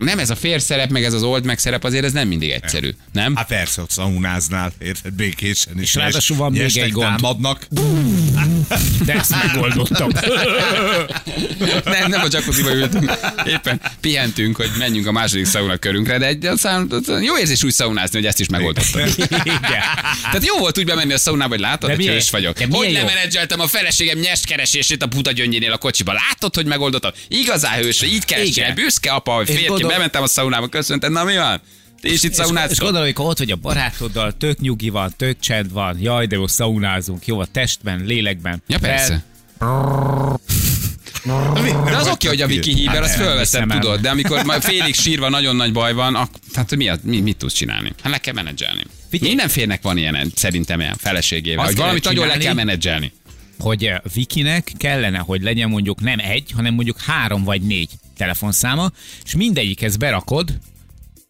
Nem 0.00 0.18
ez 0.18 0.30
a 0.30 0.36
férszerep, 0.36 0.90
meg 0.90 1.04
ez 1.04 1.12
az 1.12 1.22
old 1.22 1.44
meg 1.44 1.58
szerep, 1.58 1.84
azért 1.84 2.04
ez 2.04 2.12
nem 2.12 2.28
mindig 2.28 2.50
egyszerű, 2.50 2.90
nem? 3.12 3.36
Hát 3.36 3.46
persze, 3.46 3.82
ott 3.82 3.90
szaunáznál, 3.90 4.72
érted, 4.78 5.12
békésen 5.12 5.72
is. 5.76 5.82
És 5.82 5.94
ráadásul 5.94 6.36
van 6.36 6.52
még 6.52 6.76
egy 6.76 6.90
gond. 6.90 7.06
támadnak. 7.06 7.66
De 9.04 9.12
ezt 9.14 9.34
megoldottam. 9.44 10.10
Nem, 11.84 12.08
nem 12.10 12.20
a 12.22 12.26
jacuzziba 12.30 12.74
ültünk. 12.74 13.12
Éppen 13.46 13.80
pihentünk, 14.00 14.56
hogy 14.56 14.70
menjünk 14.78 15.06
a 15.06 15.12
második 15.12 15.44
szauna 15.44 15.76
körünkre, 15.76 16.18
de 16.18 16.26
egy, 16.26 16.48
jó 17.22 17.38
érzés 17.38 17.64
úgy 17.64 17.72
szaunázni, 17.72 18.16
hogy 18.18 18.26
ezt 18.26 18.40
is 18.40 18.48
megoldottam. 18.48 19.00
Igen. 19.44 19.60
Tehát 20.22 20.44
jó 20.44 20.58
volt 20.58 20.78
úgy 20.78 20.84
bemenni 20.84 21.12
a 21.12 21.18
szaunába, 21.18 21.48
hogy 21.50 21.60
látod, 21.60 21.90
De 21.90 21.96
hogy 21.96 22.06
hős 22.06 22.30
vagyok. 22.30 22.58
de 22.58 22.76
Hogy 22.76 22.92
lemenedzseltem 22.92 23.60
a 23.60 23.66
feleségem 23.66 24.18
nyest 24.18 24.44
keresését 24.46 25.02
a 25.02 25.06
puta 25.06 25.32
gyöngyénél 25.32 25.72
a 25.72 25.78
kocsiba. 25.78 26.12
Látod, 26.12 26.54
hogy 26.54 26.66
megoldottam? 26.66 27.10
Igazán 27.28 27.82
hős, 27.82 28.02
így 28.02 28.24
csinálni. 28.24 28.74
Büszke 28.74 29.10
apa, 29.10 29.32
hogy 29.32 29.64
gondol- 29.66 29.89
bementem 29.92 30.22
a 30.22 30.26
szaunába, 30.26 30.68
köszöntem, 30.68 31.12
na 31.12 31.24
mi 31.24 31.36
van? 31.36 31.60
Ti 32.00 32.12
is 32.12 32.22
itt 32.22 32.30
És, 32.30 32.36
szaunáztok? 32.36 32.70
és 32.72 32.78
gondolom, 32.78 33.02
amikor 33.02 33.26
ott 33.26 33.38
vagy 33.38 33.50
a 33.50 33.56
barátoddal, 33.56 34.36
tök 34.36 34.58
nyugi 34.60 34.88
van, 34.88 35.14
tök 35.16 35.38
csend 35.40 35.72
van, 35.72 35.96
jaj, 36.00 36.26
de 36.26 36.36
jó, 36.36 36.46
szaunázunk, 36.46 37.26
jó 37.26 37.40
a 37.40 37.46
testben, 37.46 38.04
lélekben. 38.04 38.62
Ja, 38.66 38.78
persze. 38.78 39.24
De 41.84 41.96
az 41.96 42.06
oké, 42.08 42.28
hogy 42.28 42.40
a 42.40 42.46
Viki 42.46 42.86
azt 42.86 43.14
Hát, 43.14 43.38
hiszem 43.38 43.70
el. 43.70 43.78
tudod, 43.78 44.00
de 44.00 44.10
amikor 44.10 44.44
majd 44.44 44.62
félig 44.62 44.94
sírva 44.94 45.28
nagyon 45.28 45.56
nagy 45.56 45.72
baj 45.72 45.92
van, 45.92 46.14
ak- 46.14 46.40
hát 46.54 46.76
mi, 46.76 46.90
mi, 47.02 47.20
mit 47.20 47.36
tudsz 47.36 47.52
csinálni? 47.52 47.92
Hát 48.02 48.12
le 48.12 48.18
kell 48.18 48.34
menedzselni. 48.34 48.82
Figyelj. 49.10 49.28
Minden 49.30 49.48
férnek 49.48 49.82
van 49.82 49.96
ilyen, 49.96 50.32
szerintem 50.34 50.80
ilyen 50.80 50.96
feleségével, 50.96 51.58
Azt 51.64 51.68
hogy 51.68 51.80
valamit 51.80 52.04
nagyon 52.04 52.26
le 52.26 52.36
kell 52.36 52.54
menedzselni. 52.54 53.12
Hogy 53.60 53.84
eh, 53.84 53.98
Vikinek 54.14 54.72
kellene, 54.76 55.18
hogy 55.18 55.42
legyen 55.42 55.68
mondjuk 55.68 56.00
nem 56.00 56.18
egy, 56.18 56.50
hanem 56.50 56.74
mondjuk 56.74 57.00
három 57.00 57.44
vagy 57.44 57.62
négy 57.62 57.90
telefonszáma, 58.16 58.90
és 59.24 59.34
mindegyikhez 59.34 59.96
berakod 59.96 60.58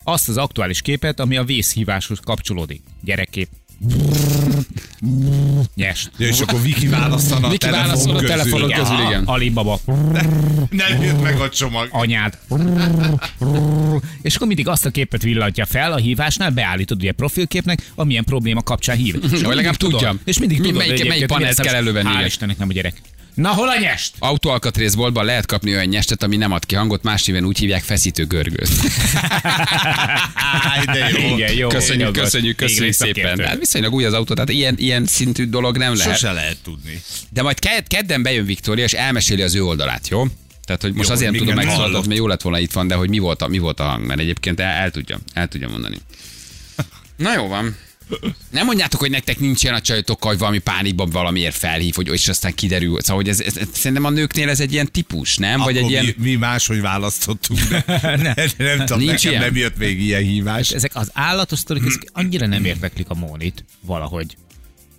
azt 0.05 0.29
az 0.29 0.37
aktuális 0.37 0.83
képet, 0.83 1.21
ami 1.21 1.37
a 1.37 1.45
vészhíváshoz 1.45 2.19
kapcsolódik. 2.23 2.83
Gyerekkép. 3.05 3.49
Nyest. 5.75 6.11
Ja, 6.17 6.27
és 6.27 6.41
akkor 6.41 6.63
Viki 6.63 6.89
választana 6.89 7.47
a 7.47 7.51
Viki 7.51 7.59
telefon 7.67 7.87
válaszol 7.87 8.11
a 8.11 8.19
közül. 8.19 8.29
telefonon 8.29 8.71
közül. 8.71 8.99
igen. 9.07 9.25
Alibaba. 9.25 9.81
Nem 10.71 11.03
jött 11.03 11.23
meg 11.23 11.41
a 11.41 11.49
csomag. 11.49 11.89
anyád. 11.91 12.39
És 14.23 14.35
akkor 14.35 14.47
mindig 14.47 14.69
azt 14.69 14.87
a 14.87 14.91
képet 14.91 15.23
villantja 15.23 15.67
fel 15.67 15.93
a 15.93 15.97
hívásnál, 15.97 16.51
beállítod 16.51 17.01
ugye 17.01 17.13
profilképnek, 17.13 17.91
amilyen 17.95 18.25
probléma 18.25 18.63
kapcsán 18.63 18.97
hív. 18.97 19.15
És 19.23 19.31
legalább 19.31 19.49
mindig 19.57 19.77
tudod. 19.77 20.01
tudja. 20.01 20.15
És 20.25 20.39
mindig 20.39 20.59
Mi- 20.59 20.67
tudod, 20.67 20.81
melyik- 20.81 20.99
hogy 20.99 21.09
melyik 21.09 21.27
panelt 21.27 21.61
kell 21.61 21.75
elővenni, 21.75 22.11
Hál'. 22.23 22.27
Istennek 22.27 22.59
nem 22.59 22.69
a 22.69 22.73
gyerek. 22.73 23.01
Na, 23.41 23.49
hol 23.49 23.69
a 23.69 23.79
nyest? 23.79 24.15
Autóalkatrészboltban 24.19 25.25
lehet 25.25 25.47
kapni 25.47 25.73
olyan 25.73 25.87
nyestet, 25.87 26.23
ami 26.23 26.37
nem 26.37 26.53
ad 26.53 26.67
ki 26.67 26.75
hangot, 26.75 27.03
más 27.03 27.25
néven 27.25 27.45
úgy 27.45 27.59
hívják 27.59 27.83
feszítő 27.83 28.27
görgőt. 28.27 28.69
De 30.93 31.09
jó. 31.09 31.37
Igen, 31.37 31.53
jó. 31.53 31.69
Köszönjük, 31.69 32.07
jogos. 32.07 32.23
köszönjük, 32.23 32.57
köszönjük 32.57 32.95
szépen. 32.95 33.39
Hát 33.39 33.59
viszonylag 33.59 33.93
új 33.93 34.05
az 34.05 34.13
autó, 34.13 34.35
tehát 34.35 34.51
ilyen, 34.51 34.75
ilyen 34.79 35.07
szintű 35.07 35.45
dolog 35.45 35.77
nem 35.77 35.95
lehet. 35.95 36.13
Sose 36.13 36.33
lehet 36.33 36.57
tudni. 36.63 37.03
De 37.29 37.43
majd 37.43 37.59
ked- 37.59 37.87
kedden 37.87 38.23
bejön 38.23 38.45
Viktória, 38.45 38.85
és 38.85 38.93
elmeséli 38.93 39.43
az 39.43 39.55
ő 39.55 39.65
oldalát, 39.65 40.09
jó? 40.09 40.25
Tehát, 40.65 40.83
hogy 40.83 40.95
most 40.95 41.09
Jó, 41.09 41.15
azért 41.15 41.31
nem 41.31 41.41
tudom 41.41 41.55
megszólaltatni, 41.55 42.09
mert 42.09 42.21
jó 42.21 42.27
lett 42.27 42.43
volna 42.43 42.59
itt 42.59 42.73
van, 42.73 42.89
de 42.89 42.95
hogy 42.95 43.09
mi 43.09 43.19
volt 43.19 43.43
a, 43.43 43.49
mi 43.49 43.59
volt 43.59 43.81
a 43.81 43.85
hang, 43.85 44.07
mert 44.07 44.21
egyébként 44.21 44.61
el, 44.61 44.71
el 44.71 44.91
tudja, 44.91 45.19
el 45.35 45.49
tudja 45.49 45.69
mondani. 45.69 45.97
Na 47.17 47.35
jó 47.35 47.47
van. 47.47 47.77
Nem 48.51 48.67
mondjátok, 48.67 49.01
hogy 49.01 49.11
nektek 49.11 49.39
nincs 49.39 49.63
ilyen 49.63 49.75
a 49.75 49.81
csajotok, 49.81 50.25
hogy 50.25 50.39
valami 50.39 50.59
pánikban 50.59 51.11
valamiért 51.11 51.55
felhív, 51.55 51.95
hogy 51.95 52.09
és 52.09 52.29
aztán 52.29 52.55
kiderül. 52.55 53.01
Szóval, 53.01 53.17
hogy 53.17 53.29
ez, 53.29 53.41
ez, 53.41 53.57
ez, 53.57 53.69
szerintem 53.73 54.05
a 54.05 54.11
nőknél 54.11 54.49
ez 54.49 54.61
egy 54.61 54.73
ilyen 54.73 54.93
típus, 54.93 55.37
nem? 55.37 55.61
Vagy 55.61 55.77
Akkor 55.77 55.87
egy 55.87 55.91
ilyen... 55.91 56.05
mi, 56.05 56.31
mi 56.31 56.37
máshogy 56.37 56.81
választottunk. 56.81 57.61
De, 57.61 57.85
nem, 58.37 58.49
nem 58.57 58.79
tudom, 58.79 58.99
Nincs 58.99 59.11
nekem 59.11 59.31
ilyen? 59.31 59.43
nem 59.43 59.57
jött 59.57 59.79
még 59.79 60.01
ilyen 60.01 60.23
hívás. 60.23 60.71
Ezek 60.71 60.91
az 60.95 61.11
állatos 61.13 61.59
sztorik, 61.59 61.87
ezek 61.87 62.09
annyira 62.13 62.47
nem 62.47 62.65
érdeklik 62.65 63.11
a 63.11 63.15
Mónit 63.15 63.65
valahogy. 63.81 64.37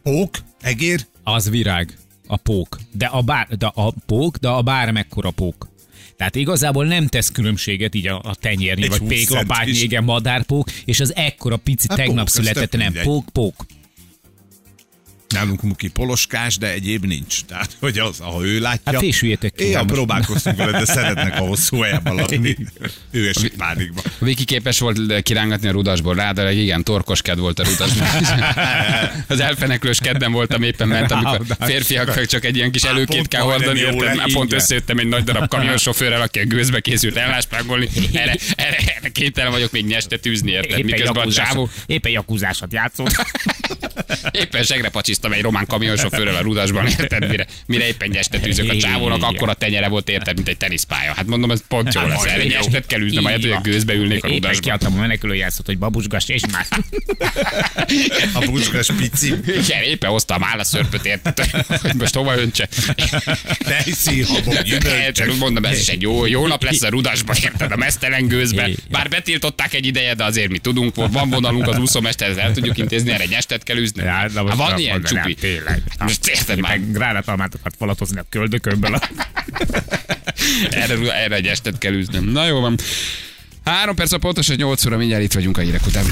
Pók? 0.04 0.38
Egér? 0.62 1.06
Az 1.24 1.50
virág, 1.50 1.98
a 2.28 2.38
pók. 2.38 2.80
De 2.92 3.06
a, 3.06 3.22
bár, 3.22 3.48
de 3.48 3.72
a 3.74 3.94
pók, 4.06 4.38
de 4.38 4.48
a 4.48 4.62
bármekkora 4.62 5.32
pók. 5.32 5.71
Tehát 6.22 6.36
igazából 6.36 6.86
nem 6.86 7.08
tesz 7.08 7.32
különbséget 7.32 7.96
így 7.96 8.08
a, 8.08 8.22
a 8.24 8.36
tenyérnyi, 8.36 8.84
Egy 8.84 8.90
vagy 8.90 9.00
20 9.00 9.10
péklapátnyi, 9.10 9.78
igen, 9.78 10.04
madárpók, 10.04 10.70
és 10.86 11.00
az 11.00 11.16
ekkora 11.16 11.58
pici 11.58 11.86
Hát 11.90 11.98
tegnap 11.98 12.18
pók, 12.18 12.28
született, 12.28 12.78
nem, 12.78 12.94
pók, 13.04 13.30
pók. 13.34 13.66
Nálunk 15.32 15.62
Muki 15.62 15.88
poloskás, 15.88 16.58
de 16.58 16.72
egyéb 16.72 17.06
nincs. 17.06 17.42
Tehát, 17.42 17.76
hogy 17.80 18.00
az, 18.00 18.18
ha 18.20 18.46
ő 18.46 18.60
látja. 18.60 18.92
Hát 18.92 19.02
fésüljétek 19.02 19.54
ki, 19.54 19.64
Én 19.64 19.86
próbálkoztunk 19.86 20.58
vele, 20.58 20.80
de 20.80 20.86
szeretnek 20.86 21.40
a 21.40 21.44
hosszú 21.44 21.82
helyben 21.82 22.16
lakni. 22.22 22.58
Ő 23.12 23.28
esik 23.30 23.54
pánikba. 23.54 24.02
Viki 24.20 24.46
képes 24.46 24.80
volt 24.80 25.22
kirángatni 25.24 25.68
a 25.68 25.72
rudasból, 25.72 26.16
ráadásul 26.16 26.60
igen, 26.60 26.84
torkos 26.84 27.22
ked 27.22 27.40
volt 27.40 27.60
a 27.60 27.64
rudasban. 27.64 28.08
az 29.28 29.40
elfeneklős 29.40 30.00
kedden 30.00 30.32
voltam 30.32 30.62
éppen 30.64 30.88
ment, 30.88 31.12
amikor 31.12 31.42
férfiak 31.60 32.26
csak 32.26 32.46
egy 32.46 32.56
ilyen 32.56 32.72
kis 32.72 32.84
előkét 32.84 33.28
kell 33.28 33.42
hordani, 33.42 33.82
Már 33.82 34.32
pont 34.34 34.46
igen. 34.48 34.60
összejöttem 34.60 34.98
egy 34.98 35.08
nagy 35.08 35.24
darab 35.24 35.48
kamionsofőrrel, 35.48 36.22
aki 36.22 36.40
a 36.40 36.46
gőzbe 36.46 36.80
készült 36.80 37.16
elláspángolni. 37.16 37.90
Erre, 38.14 38.36
erre, 38.56 38.78
erre 38.78 39.10
képtelen 39.10 39.52
vagyok 39.52 39.72
még 39.72 39.86
nyestet 39.86 40.26
űzni, 40.26 40.52
érted? 40.52 40.72
Éppen, 40.72 40.86
Miközben 40.86 41.28
a 41.28 41.32
csávó 41.32 41.70
éppen 41.86 42.12
jakuzásot 42.12 42.74
játszott. 42.74 43.26
éppen 44.32 44.64
segre 44.64 44.90
pacsiztam 45.22 45.34
egy 45.34 45.42
román 45.42 45.66
kamionsofőrrel 45.66 46.36
a 46.36 46.42
rudasban, 46.42 46.88
érted? 46.88 47.30
Mire, 47.30 47.46
mire 47.66 47.88
éppen 47.88 48.10
nyestet 48.10 48.48
űzök 48.48 48.70
a 48.70 48.78
csávónak, 48.78 49.24
akkor 49.24 49.50
a 49.50 49.54
tenyere 49.54 49.88
volt, 49.88 50.10
érted, 50.10 50.36
mint 50.36 50.48
egy 50.48 50.58
teniszpálya. 50.58 51.14
Hát 51.16 51.26
mondom, 51.26 51.52
ez 51.52 51.62
pont 51.68 51.94
jó 51.94 52.08
lesz. 52.08 52.24
Erre 52.26 52.44
Jó. 52.44 52.50
nyestet 52.50 52.86
kell 52.86 53.00
majd 53.22 53.38
Így 53.38 53.44
hogy 53.44 53.52
a 53.52 53.60
gőzbe 53.62 53.94
ülnék 53.94 54.24
a 54.24 54.28
Éppen 54.28 54.32
rudasban. 54.32 54.62
kiadtam 54.62 54.94
a 54.94 55.02
menekülőjászot, 55.02 55.66
hogy 55.66 55.78
babusgass, 55.78 56.28
és 56.28 56.42
már. 56.52 56.66
A 58.34 58.46
bucskas 58.46 58.90
pici. 58.98 59.34
Igen, 59.46 59.84
éppen 59.84 60.10
hoztam 60.10 60.44
állaszörpöt, 60.44 61.06
érted? 61.06 61.40
Hogy 61.82 61.96
most 61.96 62.16
hova 62.16 62.38
öntse. 62.38 62.70
Tejszín, 63.60 64.26
habok, 64.26 65.40
mondom, 65.40 65.66
ez 65.66 65.80
is 65.80 65.88
egy 65.88 66.02
jó, 66.02 66.26
jó 66.26 66.48
nap 66.48 66.64
lesz 66.64 66.82
a 66.82 66.90
rudasban, 66.90 67.36
érted, 67.44 67.72
a 67.72 67.76
mesztelen 67.76 68.28
gőzben. 68.28 68.70
Igen. 68.70 68.80
Bár 68.90 69.10
betiltották 69.10 69.74
egy 69.74 69.86
ideje, 69.86 70.14
de 70.14 70.24
azért 70.24 70.50
mi 70.50 70.58
tudunk, 70.58 70.96
van 70.96 71.30
vonalunk 71.30 71.68
az 71.68 71.78
úszómesterhez, 71.78 72.38
el 72.38 72.52
tudjuk 72.52 72.78
intézni, 72.78 73.12
erre 73.12 73.26
nyestet 73.26 73.64
kell 73.64 73.78
üzni. 73.78 74.04
Ja, 74.04 74.10
hát 74.12 74.32
van 74.56 74.78
ilyen 74.78 75.02
csupi. 75.16 75.34
Tényleg. 75.34 75.84
Most 76.00 76.28
érted 76.28 76.60
már, 76.60 76.78
Meg 76.78 76.92
gránátalmátokat 76.92 77.74
falatozni 77.78 78.20
a 78.20 78.26
köldökömből. 78.30 79.00
erre, 80.70 81.14
erre 81.14 81.36
egy 81.36 81.48
estet 81.48 81.78
kell 81.78 81.94
űzni. 81.94 82.32
Na 82.32 82.46
jó 82.46 82.60
van. 82.60 82.76
Három 83.66 83.96
perc 83.96 84.12
a 84.12 84.18
pontosan 84.18 84.56
8 84.56 84.86
óra, 84.86 84.98
mindjárt 84.98 85.24
itt 85.24 85.34
vagyunk 85.34 85.58
a 85.58 85.62
hírek 85.62 85.86
után. 85.86 86.06